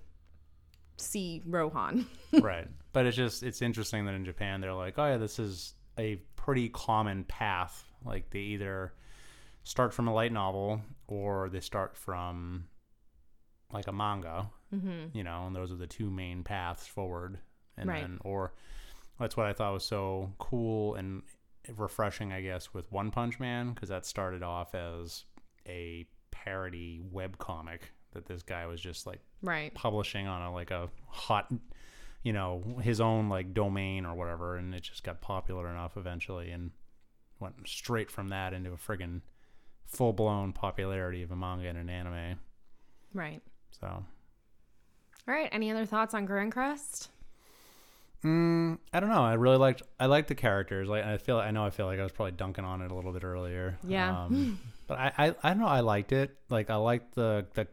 see 1.03 1.43
Rohan. 1.47 2.07
right 2.41 2.69
but 2.93 3.07
it's 3.07 3.17
just 3.17 3.43
it's 3.43 3.63
interesting 3.63 4.05
that 4.07 4.15
in 4.15 4.25
Japan 4.25 4.61
they're 4.61 4.75
like 4.75 4.99
oh 4.99 5.07
yeah 5.07 5.17
this 5.17 5.39
is 5.39 5.75
a 5.99 6.17
pretty 6.37 6.69
common 6.69 7.25
path 7.25 7.85
like 8.05 8.31
they 8.31 8.41
either 8.41 8.93
start 9.65 9.93
from 9.93 10.09
a 10.09 10.15
light 10.15 10.33
novel 10.33 10.81
or 11.09 11.49
they 11.49 11.61
start 11.61 11.97
from 11.97 12.65
like 13.73 13.87
a 13.87 13.93
manga 13.93 14.49
mm-hmm. 14.75 15.17
you 15.17 15.25
know, 15.25 15.47
and 15.47 15.55
those 15.55 15.71
are 15.73 15.77
the 15.77 15.87
two 15.87 16.11
main 16.11 16.43
paths 16.43 16.87
forward. 16.87 17.39
And 17.77 17.89
Right. 17.89 18.03
then, 18.03 18.19
or 18.23 18.53
that's 19.19 19.37
what 19.37 19.47
I 19.47 19.53
thought 19.53 19.73
was 19.73 19.85
so 19.85 20.33
cool 20.39 20.95
and 20.95 21.23
refreshing, 21.77 22.33
I 22.33 22.43
guess, 22.43 22.75
with 22.75 22.91
One 22.91 23.11
Punch 23.11 23.39
Man 23.39 23.73
because 23.73 23.89
that 23.89 24.07
started 24.07 24.43
off 24.43 24.75
as 24.75 25.25
a 25.67 26.07
parody 26.31 27.01
web 27.11 27.39
comic 27.39 27.93
that 28.13 28.27
this 28.27 28.43
guy 28.43 28.67
was 28.67 28.81
just 28.81 29.07
like 29.07 29.21
Right. 29.43 29.73
publishing 29.75 30.27
on 30.27 30.43
a 30.43 30.53
like 30.53 30.71
a 30.71 30.89
hot 31.09 31.53
you 32.23 32.33
know 32.33 32.63
his 32.83 33.01
own 33.01 33.29
like 33.29 33.53
domain 33.55 34.07
or 34.07 34.15
whatever 34.15 34.57
and 34.57 34.75
it 34.75 34.83
just 34.83 35.03
got 35.03 35.21
popular 35.21 35.69
enough 35.69 35.97
eventually 35.97 36.51
and 36.51 36.71
went 37.41 37.55
straight 37.67 38.11
from 38.11 38.29
that 38.29 38.53
into 38.53 38.71
a 38.73 38.77
friggin' 38.77 39.21
full-blown 39.87 40.53
popularity 40.53 41.23
of 41.23 41.31
a 41.33 41.37
manga 41.37 41.67
and 41.69 41.77
an 41.79 41.91
anime 41.91 42.39
Right. 43.13 43.43
so 43.81 43.87
All 43.89 44.05
right. 45.35 45.49
Any 45.53 45.71
other 45.71 45.85
thoughts 45.87 46.15
on 46.15 46.27
Grancrest? 46.27 47.09
mm, 48.25 48.79
i 48.93 49.01
don't 49.01 49.09
know 49.09 49.23
i 49.25 49.33
really 49.35 49.57
liked 49.57 49.83
i 49.99 50.07
liked 50.07 50.29
the 50.29 50.35
characters 50.37 50.89
like 50.89 51.05
i 51.05 51.19
feel 51.19 51.39
i 51.39 51.51
know 51.51 51.65
i 51.67 51.71
feel 51.71 51.87
like 51.87 51.99
i 51.99 52.03
was 52.05 52.13
probably 52.13 52.31
dunking 52.33 52.65
on 52.65 52.81
it 52.81 52.91
a 52.93 52.95
little 52.95 53.13
bit 53.13 53.25
earlier 53.25 53.77
Yeah. 53.83 54.25
um, 54.27 54.61
but 54.87 54.97
I, 54.99 55.13
I 55.19 55.35
i 55.43 55.49
don't 55.51 55.59
know 55.59 55.67
i 55.67 55.81
liked 55.81 56.13
it 56.13 56.37
like 56.49 56.71
i 56.71 56.77
liked 56.77 57.17
the 57.17 57.47
the 57.55 57.67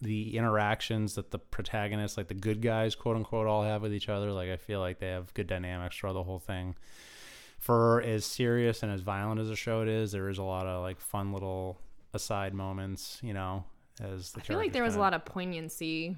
the 0.00 0.36
interactions 0.36 1.14
that 1.14 1.30
the 1.30 1.38
protagonists, 1.38 2.16
like 2.16 2.28
the 2.28 2.34
good 2.34 2.60
guys, 2.62 2.94
quote 2.94 3.16
unquote, 3.16 3.46
all 3.46 3.62
have 3.64 3.82
with 3.82 3.92
each 3.94 4.08
other. 4.08 4.32
Like 4.32 4.50
I 4.50 4.56
feel 4.56 4.80
like 4.80 4.98
they 4.98 5.08
have 5.08 5.32
good 5.34 5.46
dynamics 5.46 5.96
throughout 5.96 6.12
the 6.14 6.22
whole 6.24 6.38
thing. 6.38 6.74
For 7.58 8.02
as 8.02 8.24
serious 8.24 8.82
and 8.82 8.92
as 8.92 9.00
violent 9.00 9.40
as 9.40 9.48
the 9.48 9.56
show 9.56 9.82
it 9.82 9.88
is, 9.88 10.12
there 10.12 10.28
is 10.28 10.38
a 10.38 10.42
lot 10.42 10.66
of 10.66 10.82
like 10.82 11.00
fun 11.00 11.32
little 11.32 11.80
aside 12.14 12.54
moments, 12.54 13.18
you 13.22 13.32
know. 13.34 13.64
As 14.00 14.32
the 14.32 14.40
I 14.40 14.44
feel 14.44 14.58
like 14.58 14.72
there 14.72 14.82
was 14.82 14.92
a 14.94 14.96
kinda- 14.96 15.02
lot 15.02 15.14
of 15.14 15.24
poignancy. 15.24 16.16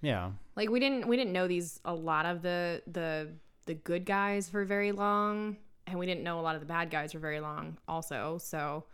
yeah, 0.00 0.30
Like 0.54 0.70
we 0.70 0.78
didn't 0.78 1.08
we 1.08 1.16
didn't 1.16 1.32
know 1.32 1.48
these 1.48 1.80
a 1.84 1.92
lot 1.94 2.24
of 2.24 2.40
the 2.42 2.82
the 2.86 3.32
the 3.66 3.74
good 3.74 4.04
guys 4.06 4.48
for 4.48 4.64
very 4.64 4.92
long, 4.92 5.56
and 5.88 5.98
we 5.98 6.06
didn't 6.06 6.22
know 6.22 6.38
a 6.38 6.42
lot 6.42 6.54
of 6.54 6.60
the 6.60 6.66
bad 6.68 6.88
guys 6.90 7.12
for 7.12 7.18
very 7.18 7.40
long 7.40 7.76
also. 7.88 8.38
So 8.38 8.84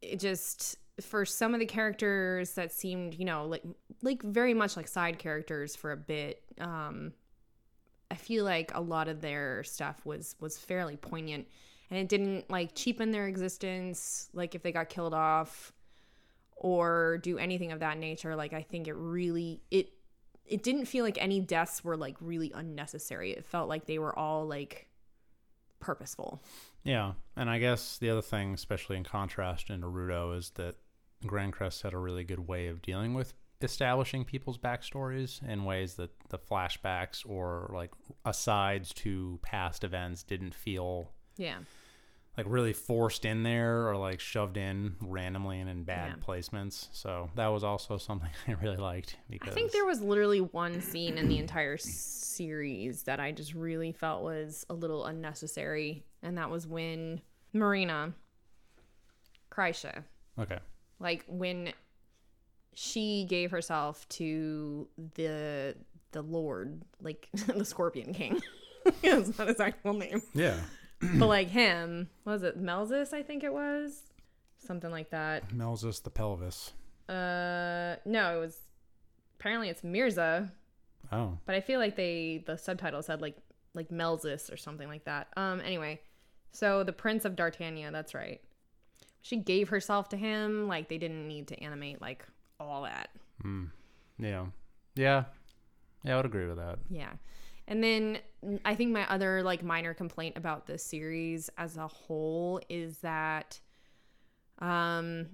it 0.00 0.18
just 0.18 0.78
for 1.00 1.24
some 1.24 1.54
of 1.54 1.60
the 1.60 1.66
characters 1.66 2.52
that 2.52 2.70
seemed 2.70 3.14
you 3.14 3.24
know 3.24 3.46
like 3.46 3.62
like 4.02 4.22
very 4.22 4.52
much 4.52 4.76
like 4.76 4.86
side 4.86 5.18
characters 5.18 5.74
for 5.74 5.90
a 5.90 5.96
bit 5.96 6.42
um 6.60 7.12
i 8.12 8.14
feel 8.14 8.44
like 8.44 8.70
a 8.74 8.80
lot 8.80 9.08
of 9.08 9.22
their 9.22 9.64
stuff 9.64 10.04
was 10.04 10.36
was 10.38 10.58
fairly 10.58 10.96
poignant. 10.96 11.48
And 11.90 11.98
it 11.98 12.08
didn't 12.08 12.50
like 12.50 12.74
cheapen 12.74 13.10
their 13.10 13.26
existence 13.26 14.28
like 14.34 14.54
if 14.54 14.62
they 14.62 14.70
got 14.70 14.90
killed 14.90 15.14
off 15.14 15.72
or 16.56 17.18
do 17.22 17.38
anything 17.38 17.72
of 17.72 17.80
that 17.80 17.96
nature. 17.96 18.36
Like 18.36 18.52
i 18.52 18.60
think 18.60 18.86
it 18.86 18.92
really 18.92 19.62
it 19.70 19.94
it 20.44 20.62
didn't 20.62 20.84
feel 20.84 21.04
like 21.04 21.16
any 21.18 21.40
deaths 21.40 21.82
were 21.82 21.96
like 21.96 22.16
really 22.20 22.52
unnecessary. 22.54 23.32
It 23.32 23.46
felt 23.46 23.68
like 23.70 23.86
they 23.86 23.98
were 23.98 24.16
all 24.18 24.46
like 24.46 24.88
purposeful. 25.80 26.42
Yeah. 26.84 27.12
And 27.34 27.48
I 27.48 27.58
guess 27.58 27.96
the 27.96 28.10
other 28.10 28.22
thing, 28.22 28.52
especially 28.52 28.98
in 28.98 29.04
contrast 29.04 29.68
to 29.68 29.74
Naruto, 29.74 30.36
is 30.36 30.50
that 30.56 30.76
Grancrest 31.22 31.82
had 31.82 31.92
a 31.92 31.98
really 31.98 32.24
good 32.24 32.46
way 32.48 32.68
of 32.68 32.82
dealing 32.82 33.14
with 33.14 33.34
establishing 33.60 34.24
people's 34.24 34.58
backstories 34.58 35.40
in 35.48 35.64
ways 35.64 35.94
that 35.94 36.10
the 36.30 36.38
flashbacks 36.38 37.24
or 37.24 37.70
like 37.72 37.90
asides 38.24 38.92
to 38.92 39.38
past 39.42 39.84
events 39.84 40.24
didn't 40.24 40.52
feel 40.54 41.12
yeah 41.36 41.58
like 42.36 42.46
really 42.48 42.72
forced 42.72 43.24
in 43.24 43.42
there 43.42 43.86
or 43.88 43.96
like 43.96 44.18
shoved 44.18 44.56
in 44.56 44.96
randomly 45.00 45.60
and 45.60 45.68
in 45.68 45.84
bad 45.84 46.16
Yeah. 46.16 46.24
placements. 46.26 46.88
So 46.92 47.30
that 47.34 47.48
was 47.48 47.62
also 47.62 47.98
something 47.98 48.30
I 48.48 48.52
really 48.52 48.78
liked 48.78 49.16
because 49.28 49.50
I 49.50 49.54
think 49.54 49.70
there 49.70 49.84
was 49.84 50.00
literally 50.00 50.40
one 50.40 50.80
scene 50.80 51.18
in 51.18 51.28
the 51.28 51.36
entire 51.38 51.76
series 51.76 53.02
that 53.02 53.20
I 53.20 53.32
just 53.32 53.52
really 53.54 53.92
felt 53.92 54.22
was 54.22 54.64
a 54.70 54.74
little 54.74 55.04
unnecessary, 55.04 56.04
and 56.22 56.38
that 56.38 56.48
was 56.50 56.66
when 56.66 57.20
Marina, 57.52 58.14
Kreische, 59.50 60.02
okay. 60.38 60.58
Like 61.02 61.24
when 61.28 61.72
she 62.74 63.26
gave 63.28 63.50
herself 63.50 64.08
to 64.10 64.88
the 65.14 65.74
the 66.12 66.22
Lord, 66.22 66.82
like 67.00 67.28
the 67.46 67.64
Scorpion 67.64 68.14
King. 68.14 68.40
That's 69.02 69.36
not 69.38 69.48
his 69.48 69.60
actual 69.60 69.92
name, 69.94 70.22
Yeah. 70.34 70.56
but 71.18 71.26
like 71.26 71.48
him, 71.48 72.08
what 72.24 72.32
was 72.34 72.42
it 72.42 72.56
Melzus? 72.58 73.12
I 73.12 73.22
think 73.22 73.44
it 73.44 73.52
was 73.52 74.00
something 74.58 74.90
like 74.90 75.10
that. 75.10 75.52
Melzus 75.52 76.00
the 76.00 76.10
pelvis. 76.10 76.72
Uh, 77.08 77.96
no, 78.04 78.36
it 78.36 78.40
was 78.40 78.58
apparently 79.38 79.68
it's 79.68 79.82
Mirza, 79.84 80.52
Oh. 81.10 81.36
but 81.46 81.54
I 81.54 81.60
feel 81.60 81.78
like 81.80 81.96
they 81.96 82.42
the 82.46 82.56
subtitle 82.56 83.02
said 83.02 83.20
like 83.20 83.36
like 83.74 83.90
Melzus 83.90 84.50
or 84.50 84.56
something 84.56 84.88
like 84.88 85.04
that. 85.04 85.28
Um, 85.36 85.60
anyway, 85.60 86.00
so 86.52 86.84
the 86.84 86.92
Prince 86.92 87.24
of 87.24 87.36
D'Artagnan, 87.36 87.92
that's 87.92 88.14
right. 88.14 88.40
She 89.22 89.36
gave 89.36 89.68
herself 89.70 90.08
to 90.10 90.16
him. 90.16 90.68
Like 90.68 90.88
they 90.88 90.98
didn't 90.98 91.26
need 91.28 91.48
to 91.48 91.62
animate 91.62 92.00
like 92.00 92.26
all 92.60 92.82
that. 92.82 93.08
Mm. 93.44 93.70
Yeah. 94.18 94.46
Yeah. 94.94 95.24
Yeah, 96.04 96.14
I 96.14 96.16
would 96.16 96.26
agree 96.26 96.46
with 96.46 96.56
that. 96.58 96.78
Yeah. 96.90 97.12
And 97.68 97.82
then 97.82 98.18
I 98.64 98.74
think 98.74 98.92
my 98.92 99.08
other 99.08 99.42
like 99.42 99.62
minor 99.62 99.94
complaint 99.94 100.36
about 100.36 100.66
this 100.66 100.82
series 100.84 101.48
as 101.56 101.76
a 101.76 101.86
whole 101.86 102.60
is 102.68 102.98
that 102.98 103.60
um 104.58 105.26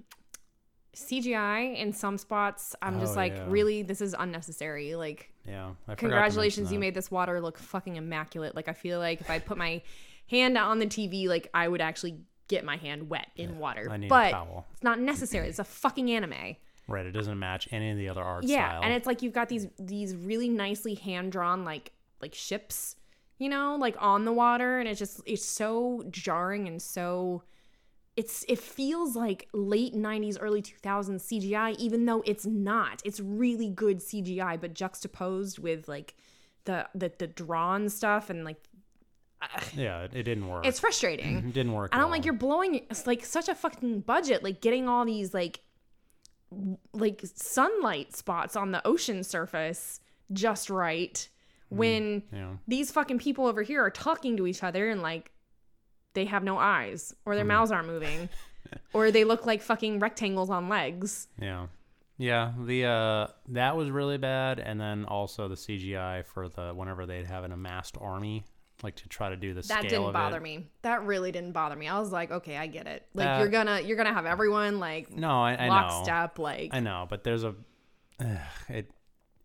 CGI 0.95 1.77
in 1.77 1.93
some 1.93 2.17
spots 2.17 2.75
I'm 2.81 2.99
just 2.99 3.13
Oh, 3.13 3.17
like 3.17 3.33
yeah. 3.33 3.45
really 3.47 3.83
this 3.83 4.01
is 4.01 4.15
unnecessary 4.17 4.95
like 4.95 5.31
Yeah. 5.47 5.71
Congratulations 5.97 6.71
you 6.71 6.79
made 6.79 6.93
this 6.93 7.09
water 7.11 7.39
look 7.41 7.57
fucking 7.57 7.95
immaculate 7.95 8.55
like 8.55 8.67
I 8.67 8.73
feel 8.73 8.99
like 8.99 9.21
if 9.21 9.29
I 9.29 9.39
put 9.39 9.57
my 9.57 9.81
hand 10.29 10.57
on 10.57 10.79
the 10.79 10.85
TV 10.87 11.27
like 11.27 11.49
I 11.53 11.67
would 11.67 11.81
actually 11.81 12.19
get 12.49 12.65
my 12.65 12.75
hand 12.75 13.09
wet 13.09 13.27
in 13.37 13.57
water 13.57 13.87
I 13.89 13.95
need 13.97 14.07
a 14.07 14.09
but 14.09 14.31
towel. 14.31 14.65
it's 14.73 14.83
not 14.83 14.99
necessary 14.99 15.47
it's 15.47 15.59
a 15.59 15.63
fucking 15.63 16.11
anime 16.11 16.57
Right. 16.87 17.05
It 17.05 17.11
doesn't 17.11 17.37
match 17.37 17.67
any 17.71 17.91
of 17.91 17.97
the 17.97 18.09
other 18.09 18.23
art 18.23 18.43
yeah 18.45 18.69
style. 18.69 18.81
and 18.83 18.91
it's 18.93 19.05
like 19.07 19.21
you've 19.21 19.31
got 19.33 19.47
these 19.47 19.67
these 19.77 20.15
really 20.15 20.49
nicely 20.49 20.95
hand 20.95 21.31
drawn 21.31 21.63
like 21.63 21.91
like 22.19 22.33
ships 22.33 22.95
you 23.37 23.47
know 23.47 23.77
like 23.79 23.95
on 23.99 24.25
the 24.25 24.33
water 24.33 24.79
and 24.79 24.89
it's 24.89 24.97
just 24.99 25.21
it's 25.27 25.45
so 25.45 26.03
jarring 26.09 26.67
and 26.67 26.81
so 26.81 27.43
it's 28.17 28.43
it 28.49 28.57
feels 28.59 29.15
like 29.15 29.47
late 29.53 29.93
90s 29.93 30.37
early 30.41 30.61
2000s 30.63 31.21
cgi 31.21 31.75
even 31.77 32.05
though 32.05 32.23
it's 32.25 32.45
not 32.47 33.01
it's 33.05 33.19
really 33.19 33.69
good 33.69 33.99
cgi 33.99 34.59
but 34.59 34.73
juxtaposed 34.73 35.59
with 35.59 35.87
like 35.87 36.15
the 36.65 36.87
the, 36.95 37.11
the 37.19 37.27
drawn 37.27 37.87
stuff 37.87 38.29
and 38.31 38.43
like 38.43 38.57
yeah, 39.75 40.01
it, 40.03 40.11
it 40.13 40.23
didn't 40.23 40.47
work. 40.47 40.65
it's 40.65 40.79
frustrating 40.79 41.37
it 41.37 41.53
didn't 41.53 41.73
work. 41.73 41.91
and 41.93 42.01
I'm 42.01 42.09
like, 42.09 42.25
you're 42.25 42.33
blowing 42.33 42.75
it's 42.89 43.07
like 43.07 43.25
such 43.25 43.47
a 43.47 43.55
fucking 43.55 44.01
budget, 44.01 44.43
like 44.43 44.61
getting 44.61 44.87
all 44.89 45.05
these 45.05 45.33
like 45.33 45.61
like 46.93 47.21
sunlight 47.35 48.15
spots 48.15 48.55
on 48.55 48.71
the 48.71 48.85
ocean 48.85 49.23
surface 49.23 49.99
just 50.33 50.69
right 50.69 51.29
mm, 51.71 51.77
when 51.77 52.23
Yeah. 52.33 52.53
these 52.67 52.91
fucking 52.91 53.19
people 53.19 53.45
over 53.45 53.61
here 53.61 53.83
are 53.83 53.91
talking 53.91 54.35
to 54.37 54.47
each 54.47 54.63
other 54.63 54.89
and 54.89 55.01
like 55.01 55.31
they 56.15 56.25
have 56.25 56.43
no 56.43 56.57
eyes 56.57 57.13
or 57.25 57.35
their 57.35 57.45
mm. 57.45 57.49
mouths 57.49 57.71
aren't 57.71 57.87
moving 57.87 58.29
or 58.93 59.11
they 59.11 59.23
look 59.23 59.45
like 59.45 59.61
fucking 59.61 59.99
rectangles 59.99 60.49
on 60.49 60.69
legs. 60.69 61.27
Yeah. 61.39 61.67
Yeah, 62.17 62.51
the 62.65 62.85
uh 62.85 63.27
that 63.49 63.77
was 63.77 63.89
really 63.91 64.17
bad 64.17 64.59
and 64.59 64.81
then 64.81 65.05
also 65.05 65.47
the 65.47 65.55
CGI 65.55 66.25
for 66.25 66.49
the 66.49 66.73
whenever 66.73 67.05
they'd 67.05 67.27
have 67.27 67.43
an 67.43 67.51
amassed 67.51 67.95
army 68.01 68.43
like 68.83 68.95
to 68.97 69.09
try 69.09 69.29
to 69.29 69.35
do 69.35 69.53
the 69.53 69.61
That 69.63 69.83
didn't 69.83 70.13
bother 70.13 70.37
it. 70.37 70.43
me. 70.43 70.67
That 70.83 71.03
really 71.03 71.31
didn't 71.31 71.51
bother 71.53 71.75
me. 71.75 71.87
I 71.87 71.99
was 71.99 72.11
like, 72.11 72.31
okay, 72.31 72.57
I 72.57 72.67
get 72.67 72.87
it. 72.87 73.05
Like 73.13 73.25
That- 73.25 73.39
you're 73.39 73.49
gonna 73.49 73.81
you're 73.81 73.97
gonna 73.97 74.13
have 74.13 74.25
everyone 74.25 74.79
like 74.79 75.11
No, 75.11 75.41
I, 75.43 75.51
I 75.53 75.67
know. 75.67 75.73
lockstep, 75.73 76.39
like 76.39 76.73
I 76.73 76.79
know, 76.79 77.05
but 77.09 77.23
there's 77.23 77.43
a 77.43 77.55
ugh, 78.19 78.37
it 78.69 78.91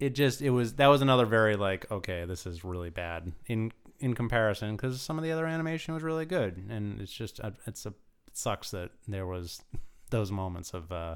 it 0.00 0.10
just 0.14 0.42
it 0.42 0.50
was 0.50 0.74
that 0.74 0.88
was 0.88 1.02
another 1.02 1.26
very 1.26 1.56
like 1.56 1.90
okay, 1.90 2.24
this 2.24 2.46
is 2.46 2.64
really 2.64 2.90
bad 2.90 3.32
in 3.46 3.72
in 4.00 4.12
comparison 4.14 4.76
cuz 4.76 5.00
some 5.00 5.18
of 5.18 5.24
the 5.24 5.30
other 5.32 5.46
animation 5.46 5.94
was 5.94 6.02
really 6.02 6.26
good 6.26 6.56
and 6.68 7.00
it's 7.00 7.12
just 7.12 7.40
uh, 7.40 7.52
it's 7.66 7.86
a 7.86 7.90
it 8.26 8.36
sucks 8.36 8.70
that 8.72 8.90
there 9.06 9.26
was 9.26 9.62
those 10.10 10.30
moments 10.32 10.74
of 10.74 10.90
uh 10.92 11.14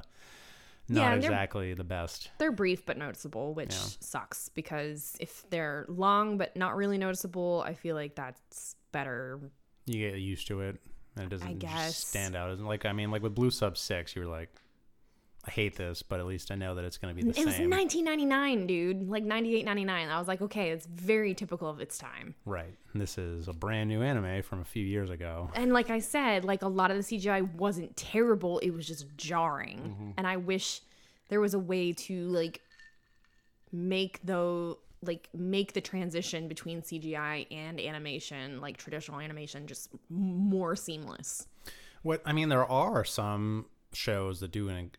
not 0.89 1.01
Yeah, 1.01 1.13
exactly 1.15 1.73
the 1.73 1.83
best. 1.83 2.29
They're 2.37 2.51
brief 2.51 2.85
but 2.85 2.97
noticeable, 2.97 3.53
which 3.53 3.71
Yeah. 3.73 3.79
sucks 3.99 4.49
because 4.49 5.15
if 5.19 5.49
they're 5.49 5.85
long 5.87 6.37
but 6.37 6.55
not 6.55 6.75
really 6.75 6.97
noticeable, 6.97 7.63
I 7.65 7.73
feel 7.73 7.95
like 7.95 8.15
that's 8.15 8.75
better. 8.91 9.39
You 9.85 10.09
get 10.09 10.19
used 10.19 10.47
to 10.47 10.61
it 10.61 10.77
and 11.15 11.25
it 11.25 11.29
doesn't 11.29 11.59
just 11.59 11.75
guess. 11.75 11.97
stand 11.97 12.35
out 12.35 12.57
like 12.59 12.85
I 12.85 12.93
mean 12.93 13.11
like 13.11 13.21
with 13.23 13.35
Blue 13.35 13.49
Sub 13.51 13.77
6 13.77 14.15
you 14.15 14.21
were 14.23 14.27
like 14.27 14.49
I 15.47 15.51
hate 15.51 15.77
this, 15.77 16.03
but 16.03 16.19
at 16.19 16.25
least 16.25 16.51
I 16.51 16.55
know 16.55 16.75
that 16.75 16.83
it's 16.83 16.97
going 16.97 17.15
to 17.15 17.21
be 17.21 17.25
the 17.25 17.33
same. 17.33 17.43
It 17.43 17.45
was 17.45 17.59
1999, 17.59 18.67
dude. 18.67 19.09
Like 19.09 19.23
98, 19.23 19.63
99. 19.63 20.09
I 20.09 20.19
was 20.19 20.27
like, 20.27 20.41
okay, 20.41 20.71
it's 20.71 20.85
very 20.85 21.33
typical 21.33 21.69
of 21.69 21.79
its 21.79 21.97
time. 21.97 22.35
right. 22.45 22.75
This 22.93 23.17
is 23.17 23.47
a 23.47 23.53
brand 23.53 23.87
new 23.87 24.01
anime 24.01 24.41
from 24.41 24.61
a 24.61 24.65
few 24.65 24.83
years 24.83 25.09
ago. 25.11 25.49
And 25.53 25.71
like 25.71 25.89
I 25.89 25.99
said, 25.99 26.43
like 26.43 26.63
a 26.63 26.67
lot 26.67 26.91
of 26.91 26.97
the 26.97 27.03
CGI 27.03 27.53
wasn't 27.53 27.95
terrible. 27.95 28.59
It 28.59 28.71
was 28.71 28.87
just 28.87 29.05
jarring. 29.15 29.77
Mm-hmm. 29.77 30.11
And 30.17 30.27
I 30.27 30.37
wish 30.37 30.81
there 31.29 31.39
was 31.39 31.53
a 31.53 31.59
way 31.59 31.93
to 31.93 32.27
like 32.27 32.61
make 33.71 34.19
though 34.23 34.79
like 35.01 35.29
make 35.33 35.73
the 35.73 35.81
transition 35.81 36.47
between 36.47 36.81
CGI 36.81 37.47
and 37.51 37.79
animation, 37.79 38.59
like 38.59 38.77
traditional 38.77 39.19
animation, 39.19 39.67
just 39.67 39.89
more 40.09 40.75
seamless. 40.75 41.47
What 42.01 42.21
I 42.25 42.33
mean, 42.33 42.49
there 42.49 42.65
are 42.65 43.03
some 43.05 43.67
shows 43.93 44.39
that 44.41 44.51
do 44.51 44.69
an, 44.69 44.91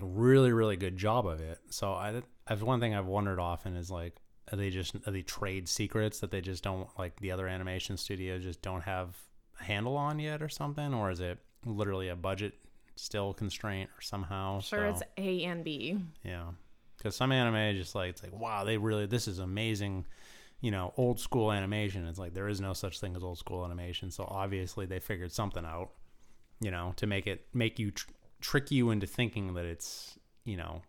a 0.00 0.04
really, 0.04 0.52
really 0.52 0.76
good 0.76 0.96
job 0.96 1.26
of 1.26 1.40
it. 1.40 1.58
So 1.70 1.92
I, 1.92 2.22
that's 2.48 2.62
one 2.62 2.80
thing 2.80 2.94
I've 2.94 3.06
wondered 3.06 3.38
often 3.38 3.76
is 3.76 3.90
like, 3.90 4.14
are 4.52 4.56
they 4.56 4.70
just 4.70 4.94
are 5.06 5.10
they 5.12 5.22
trade 5.22 5.68
secrets 5.68 6.20
that 6.20 6.30
they 6.30 6.40
just 6.40 6.64
don't 6.64 6.88
like 6.98 7.18
the 7.20 7.30
other 7.30 7.46
animation 7.46 7.96
studios 7.96 8.42
just 8.42 8.60
don't 8.60 8.82
have 8.82 9.16
a 9.60 9.64
handle 9.64 9.96
on 9.96 10.18
yet 10.18 10.42
or 10.42 10.48
something, 10.48 10.92
or 10.92 11.10
is 11.10 11.20
it 11.20 11.38
literally 11.64 12.08
a 12.08 12.16
budget 12.16 12.54
still 12.96 13.32
constraint 13.32 13.88
or 13.96 14.00
somehow? 14.02 14.60
Sure, 14.60 14.78
So, 14.80 14.88
it's 14.88 15.02
A 15.16 15.44
and 15.44 15.62
B. 15.64 15.96
yeah, 16.24 16.46
because 16.98 17.14
some 17.14 17.30
anime 17.32 17.54
is 17.54 17.78
just 17.78 17.94
like 17.94 18.10
it's 18.10 18.22
like 18.22 18.32
wow, 18.32 18.64
they 18.64 18.76
really 18.78 19.06
this 19.06 19.28
is 19.28 19.38
amazing. 19.38 20.06
You 20.60 20.70
know, 20.70 20.92
old 20.96 21.18
school 21.18 21.50
animation. 21.50 22.06
It's 22.06 22.18
like 22.18 22.34
there 22.34 22.48
is 22.48 22.60
no 22.60 22.72
such 22.72 23.00
thing 23.00 23.16
as 23.16 23.22
old 23.24 23.38
school 23.38 23.64
animation. 23.64 24.10
So 24.10 24.24
obviously 24.28 24.86
they 24.86 25.00
figured 25.00 25.32
something 25.32 25.64
out. 25.64 25.90
You 26.60 26.70
know, 26.70 26.92
to 26.96 27.06
make 27.06 27.26
it 27.26 27.46
make 27.52 27.78
you 27.78 27.90
tr- 27.92 28.10
trick 28.42 28.70
you 28.70 28.90
into 28.90 29.06
thinking 29.06 29.54
that 29.54 29.64
it's 29.64 30.18
you 30.44 30.58
know 30.58 30.82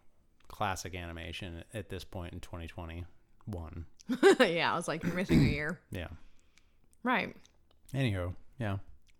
classic 0.49 0.93
animation 0.95 1.63
at 1.73 1.87
this 1.89 2.03
point 2.03 2.33
in 2.33 2.39
2021. 2.41 3.85
yeah, 4.41 4.73
I 4.73 4.75
was 4.75 4.87
like, 4.89 5.03
you're 5.03 5.13
missing 5.13 5.39
a 5.39 5.49
year. 5.49 5.79
Yeah. 5.91 6.07
Right. 7.03 7.35
Anywho, 7.93 8.33
yeah, 8.59 8.77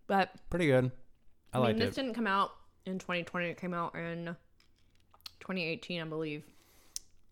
But 0.08 0.30
pretty 0.50 0.66
good. 0.68 0.92
I, 1.54 1.58
I, 1.58 1.60
mean, 1.60 1.66
liked 1.68 1.80
this 1.80 1.90
it. 1.98 2.02
didn't 2.02 2.16
come 2.16 2.28
out 2.28 2.52
in 2.86 2.98
2020. 3.00 3.48
It 3.50 3.58
came 3.58 3.74
out 3.74 3.96
in 3.96 4.36
2018, 5.42 6.02
I 6.02 6.06
believe. 6.06 6.44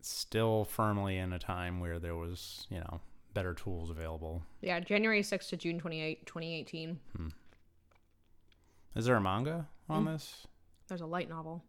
Still 0.00 0.64
firmly 0.64 1.16
in 1.18 1.32
a 1.32 1.38
time 1.38 1.80
where 1.80 1.98
there 1.98 2.14
was 2.16 2.66
you 2.70 2.78
know 2.78 3.00
better 3.34 3.54
tools 3.54 3.90
available. 3.90 4.42
Yeah, 4.60 4.78
January 4.80 5.22
6th 5.22 5.48
to 5.50 5.56
June 5.56 5.78
28, 5.78 6.26
2018. 6.26 6.98
Hmm. 7.16 7.28
Is 8.94 9.04
there 9.06 9.16
a 9.16 9.20
manga 9.20 9.66
Mm. 9.90 9.94
on 9.94 10.04
this? 10.04 10.46
There's 10.92 11.00
a 11.00 11.06
light 11.06 11.28
novel. 11.28 11.64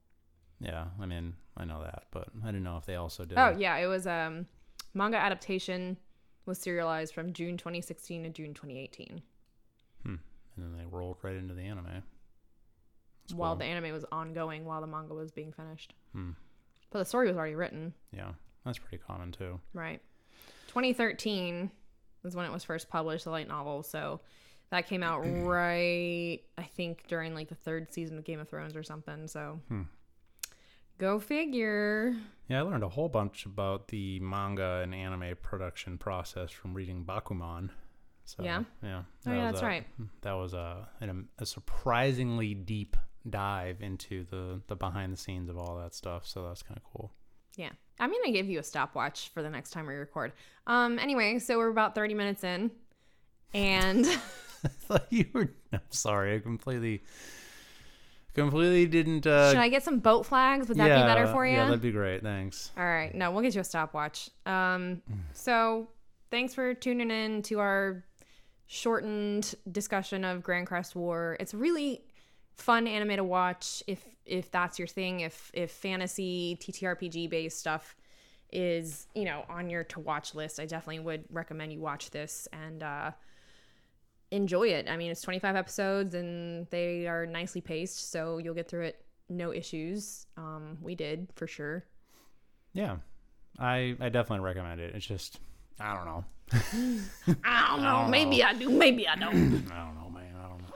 Yeah, 0.59 0.85
I 0.99 1.05
mean, 1.05 1.33
I 1.57 1.65
know 1.65 1.81
that, 1.81 2.03
but 2.11 2.27
I 2.43 2.47
didn't 2.47 2.63
know 2.63 2.77
if 2.77 2.85
they 2.85 2.95
also 2.95 3.25
did. 3.25 3.37
Oh, 3.37 3.55
yeah, 3.57 3.77
it 3.77 3.87
was 3.87 4.05
um 4.05 4.47
manga 4.93 5.17
adaptation 5.17 5.97
was 6.45 6.59
serialized 6.59 7.13
from 7.13 7.33
June 7.33 7.57
2016 7.57 8.23
to 8.23 8.29
June 8.29 8.53
2018 8.53 9.21
and 10.55 10.65
then 10.65 10.77
they 10.77 10.85
rolled 10.85 11.17
right 11.21 11.35
into 11.35 11.53
the 11.53 11.61
anime. 11.61 12.03
That's 13.23 13.33
while 13.33 13.51
cool. 13.53 13.59
the 13.59 13.65
anime 13.65 13.91
was 13.91 14.05
ongoing 14.11 14.65
while 14.65 14.81
the 14.81 14.87
manga 14.87 15.13
was 15.13 15.31
being 15.31 15.51
finished. 15.51 15.93
Hmm. 16.13 16.31
But 16.91 16.99
the 16.99 17.05
story 17.05 17.27
was 17.27 17.37
already 17.37 17.55
written, 17.55 17.93
Yeah, 18.11 18.31
that's 18.65 18.77
pretty 18.77 19.01
common 19.05 19.31
too. 19.31 19.59
right? 19.73 20.01
2013 20.67 21.71
was 22.23 22.35
when 22.35 22.45
it 22.45 22.51
was 22.51 22.63
first 22.63 22.89
published, 22.89 23.25
the 23.25 23.31
light 23.31 23.47
novel. 23.47 23.83
So 23.83 24.21
that 24.73 24.87
came 24.87 25.03
out 25.03 25.19
right, 25.19 26.39
I 26.57 26.63
think, 26.63 27.05
during 27.07 27.35
like 27.35 27.47
the 27.47 27.55
third 27.55 27.93
season 27.93 28.17
of 28.17 28.23
Game 28.23 28.39
of 28.39 28.49
Thrones 28.49 28.75
or 28.75 28.81
something. 28.83 29.27
So 29.27 29.59
Hmm. 29.67 29.83
go 30.97 31.19
figure. 31.19 32.15
Yeah, 32.47 32.59
I 32.59 32.61
learned 32.61 32.83
a 32.83 32.89
whole 32.89 33.07
bunch 33.09 33.45
about 33.45 33.87
the 33.89 34.19
manga 34.19 34.81
and 34.83 34.93
anime 34.95 35.35
production 35.41 35.97
process 35.97 36.49
from 36.51 36.73
reading 36.73 37.05
Bakuman. 37.05 37.69
So, 38.25 38.43
Yeah? 38.43 38.63
yeah. 38.81 39.03
Oh, 39.27 39.31
yeah, 39.33 39.51
that's 39.51 39.61
a- 39.61 39.65
right. 39.65 39.85
That 40.21 40.33
was 40.33 40.53
a, 40.53 40.89
an, 41.01 41.27
a 41.37 41.45
surprisingly 41.45 42.53
deep 42.55 42.97
dive 43.29 43.81
into 43.81 44.23
the 44.25 44.61
the 44.67 44.75
behind 44.75 45.13
the 45.13 45.17
scenes 45.17 45.49
of 45.49 45.57
all 45.57 45.77
that 45.77 45.93
stuff. 45.93 46.25
So 46.27 46.45
that's 46.47 46.61
kind 46.63 46.77
of 46.77 46.83
cool. 46.83 47.13
Yeah. 47.57 47.69
I'm 47.99 48.09
going 48.09 48.23
to 48.25 48.31
give 48.31 48.49
you 48.49 48.59
a 48.59 48.63
stopwatch 48.63 49.29
for 49.29 49.41
the 49.43 49.49
next 49.49 49.69
time 49.69 49.85
we 49.85 49.93
record. 49.93 50.33
Um 50.67 50.97
anyway, 50.99 51.37
so 51.39 51.57
we're 51.59 51.69
about 51.69 51.93
30 51.95 52.15
minutes 52.15 52.43
in 52.43 52.71
and 53.53 54.05
I 54.65 54.69
thought 54.69 55.07
you 55.09 55.25
were. 55.33 55.49
I'm 55.71 55.81
sorry, 55.89 56.35
I 56.35 56.39
completely, 56.39 57.03
completely 58.33 58.85
didn't. 58.85 59.27
Uh, 59.27 59.49
should 59.49 59.59
I 59.59 59.69
get 59.69 59.83
some 59.83 59.99
boat 59.99 60.25
flags? 60.25 60.67
Would 60.69 60.77
that 60.77 60.87
yeah, 60.87 61.01
be 61.01 61.07
better 61.07 61.27
for 61.27 61.45
you? 61.45 61.53
Yeah, 61.53 61.65
that'd 61.65 61.81
be 61.81 61.91
great. 61.91 62.23
Thanks. 62.23 62.71
All 62.77 62.85
right. 62.85 63.13
No, 63.13 63.31
we'll 63.31 63.41
get 63.41 63.55
you 63.55 63.61
a 63.61 63.63
stopwatch. 63.63 64.29
Um 64.45 65.01
so 65.33 65.87
thanks 66.31 66.53
for 66.53 66.73
tuning 66.73 67.11
in 67.11 67.43
to 67.43 67.59
our 67.59 68.03
shortened 68.65 69.53
discussion 69.71 70.25
of 70.25 70.41
Grancrest 70.41 70.95
War. 70.95 71.37
It's 71.39 71.53
really 71.53 72.05
fun 72.55 72.87
anime 72.87 73.17
to 73.17 73.23
watch 73.23 73.83
if 73.87 74.03
if 74.25 74.49
that's 74.49 74.79
your 74.79 74.87
thing, 74.87 75.19
if 75.19 75.51
if 75.53 75.71
fantasy 75.71 76.57
TTRPG 76.59 77.29
based 77.29 77.59
stuff 77.59 77.95
is, 78.51 79.07
you 79.13 79.25
know, 79.25 79.45
on 79.49 79.69
your 79.69 79.83
to 79.83 79.99
watch 79.99 80.33
list. 80.33 80.59
I 80.59 80.65
definitely 80.65 81.01
would 81.01 81.25
recommend 81.29 81.71
you 81.73 81.81
watch 81.81 82.09
this 82.09 82.47
and 82.51 82.81
uh 82.81 83.11
enjoy 84.33 84.67
it. 84.69 84.87
I 84.89 84.97
mean, 84.97 85.11
it's 85.11 85.21
25 85.21 85.55
episodes 85.55 86.15
and 86.15 86.67
they 86.69 87.07
are 87.07 87.25
nicely 87.25 87.61
paced, 87.61 88.11
so 88.11 88.37
you'll 88.37 88.55
get 88.55 88.67
through 88.67 88.85
it 88.85 89.05
no 89.29 89.53
issues. 89.53 90.27
Um 90.37 90.77
we 90.81 90.95
did 90.95 91.29
for 91.35 91.47
sure. 91.47 91.85
Yeah, 92.73 92.97
I 93.59 93.95
I 93.99 94.09
definitely 94.09 94.43
recommend 94.45 94.81
it. 94.81 94.95
It's 94.95 95.05
just 95.05 95.39
I 95.79 95.95
don't 95.95 96.05
know. 96.05 96.25
I 97.43 97.67
don't 97.69 97.81
know. 97.81 98.01
don't 98.01 98.11
maybe 98.11 98.43
I 98.43 98.53
do. 98.53 98.69
Maybe 98.69 99.07
I 99.07 99.15
don't. 99.15 99.33
I 99.71 99.85
don't 99.85 99.95
know, 99.95 100.09
man. 100.09 100.35
I 100.37 100.47
don't 100.49 100.59
know. 100.59 100.75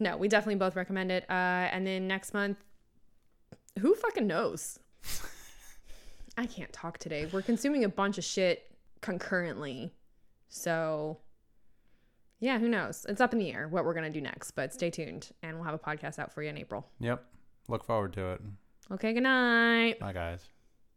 no, 0.00 0.16
we 0.16 0.28
definitely 0.28 0.56
both 0.56 0.76
recommend 0.76 1.12
it. 1.12 1.24
Uh, 1.28 1.32
and 1.72 1.86
then 1.86 2.06
next 2.08 2.34
month, 2.34 2.58
who 3.78 3.94
fucking 3.94 4.26
knows? 4.26 4.78
I 6.36 6.46
can't 6.46 6.72
talk 6.72 6.98
today. 6.98 7.28
We're 7.32 7.42
consuming 7.42 7.84
a 7.84 7.88
bunch 7.88 8.18
of 8.18 8.24
shit 8.24 8.70
concurrently. 9.00 9.92
So, 10.48 11.18
yeah, 12.40 12.58
who 12.58 12.68
knows? 12.68 13.06
It's 13.08 13.20
up 13.20 13.32
in 13.32 13.38
the 13.38 13.52
air 13.52 13.68
what 13.68 13.84
we're 13.84 13.94
going 13.94 14.10
to 14.10 14.16
do 14.16 14.20
next, 14.20 14.52
but 14.52 14.72
stay 14.72 14.90
tuned 14.90 15.30
and 15.42 15.56
we'll 15.56 15.64
have 15.64 15.74
a 15.74 15.78
podcast 15.78 16.18
out 16.18 16.32
for 16.32 16.42
you 16.42 16.50
in 16.50 16.58
April. 16.58 16.86
Yep. 17.00 17.24
Look 17.68 17.84
forward 17.84 18.12
to 18.14 18.32
it. 18.32 18.40
Okay, 18.90 19.12
good 19.12 19.22
night. 19.22 19.98
Bye, 20.00 20.12
guys. 20.12 20.48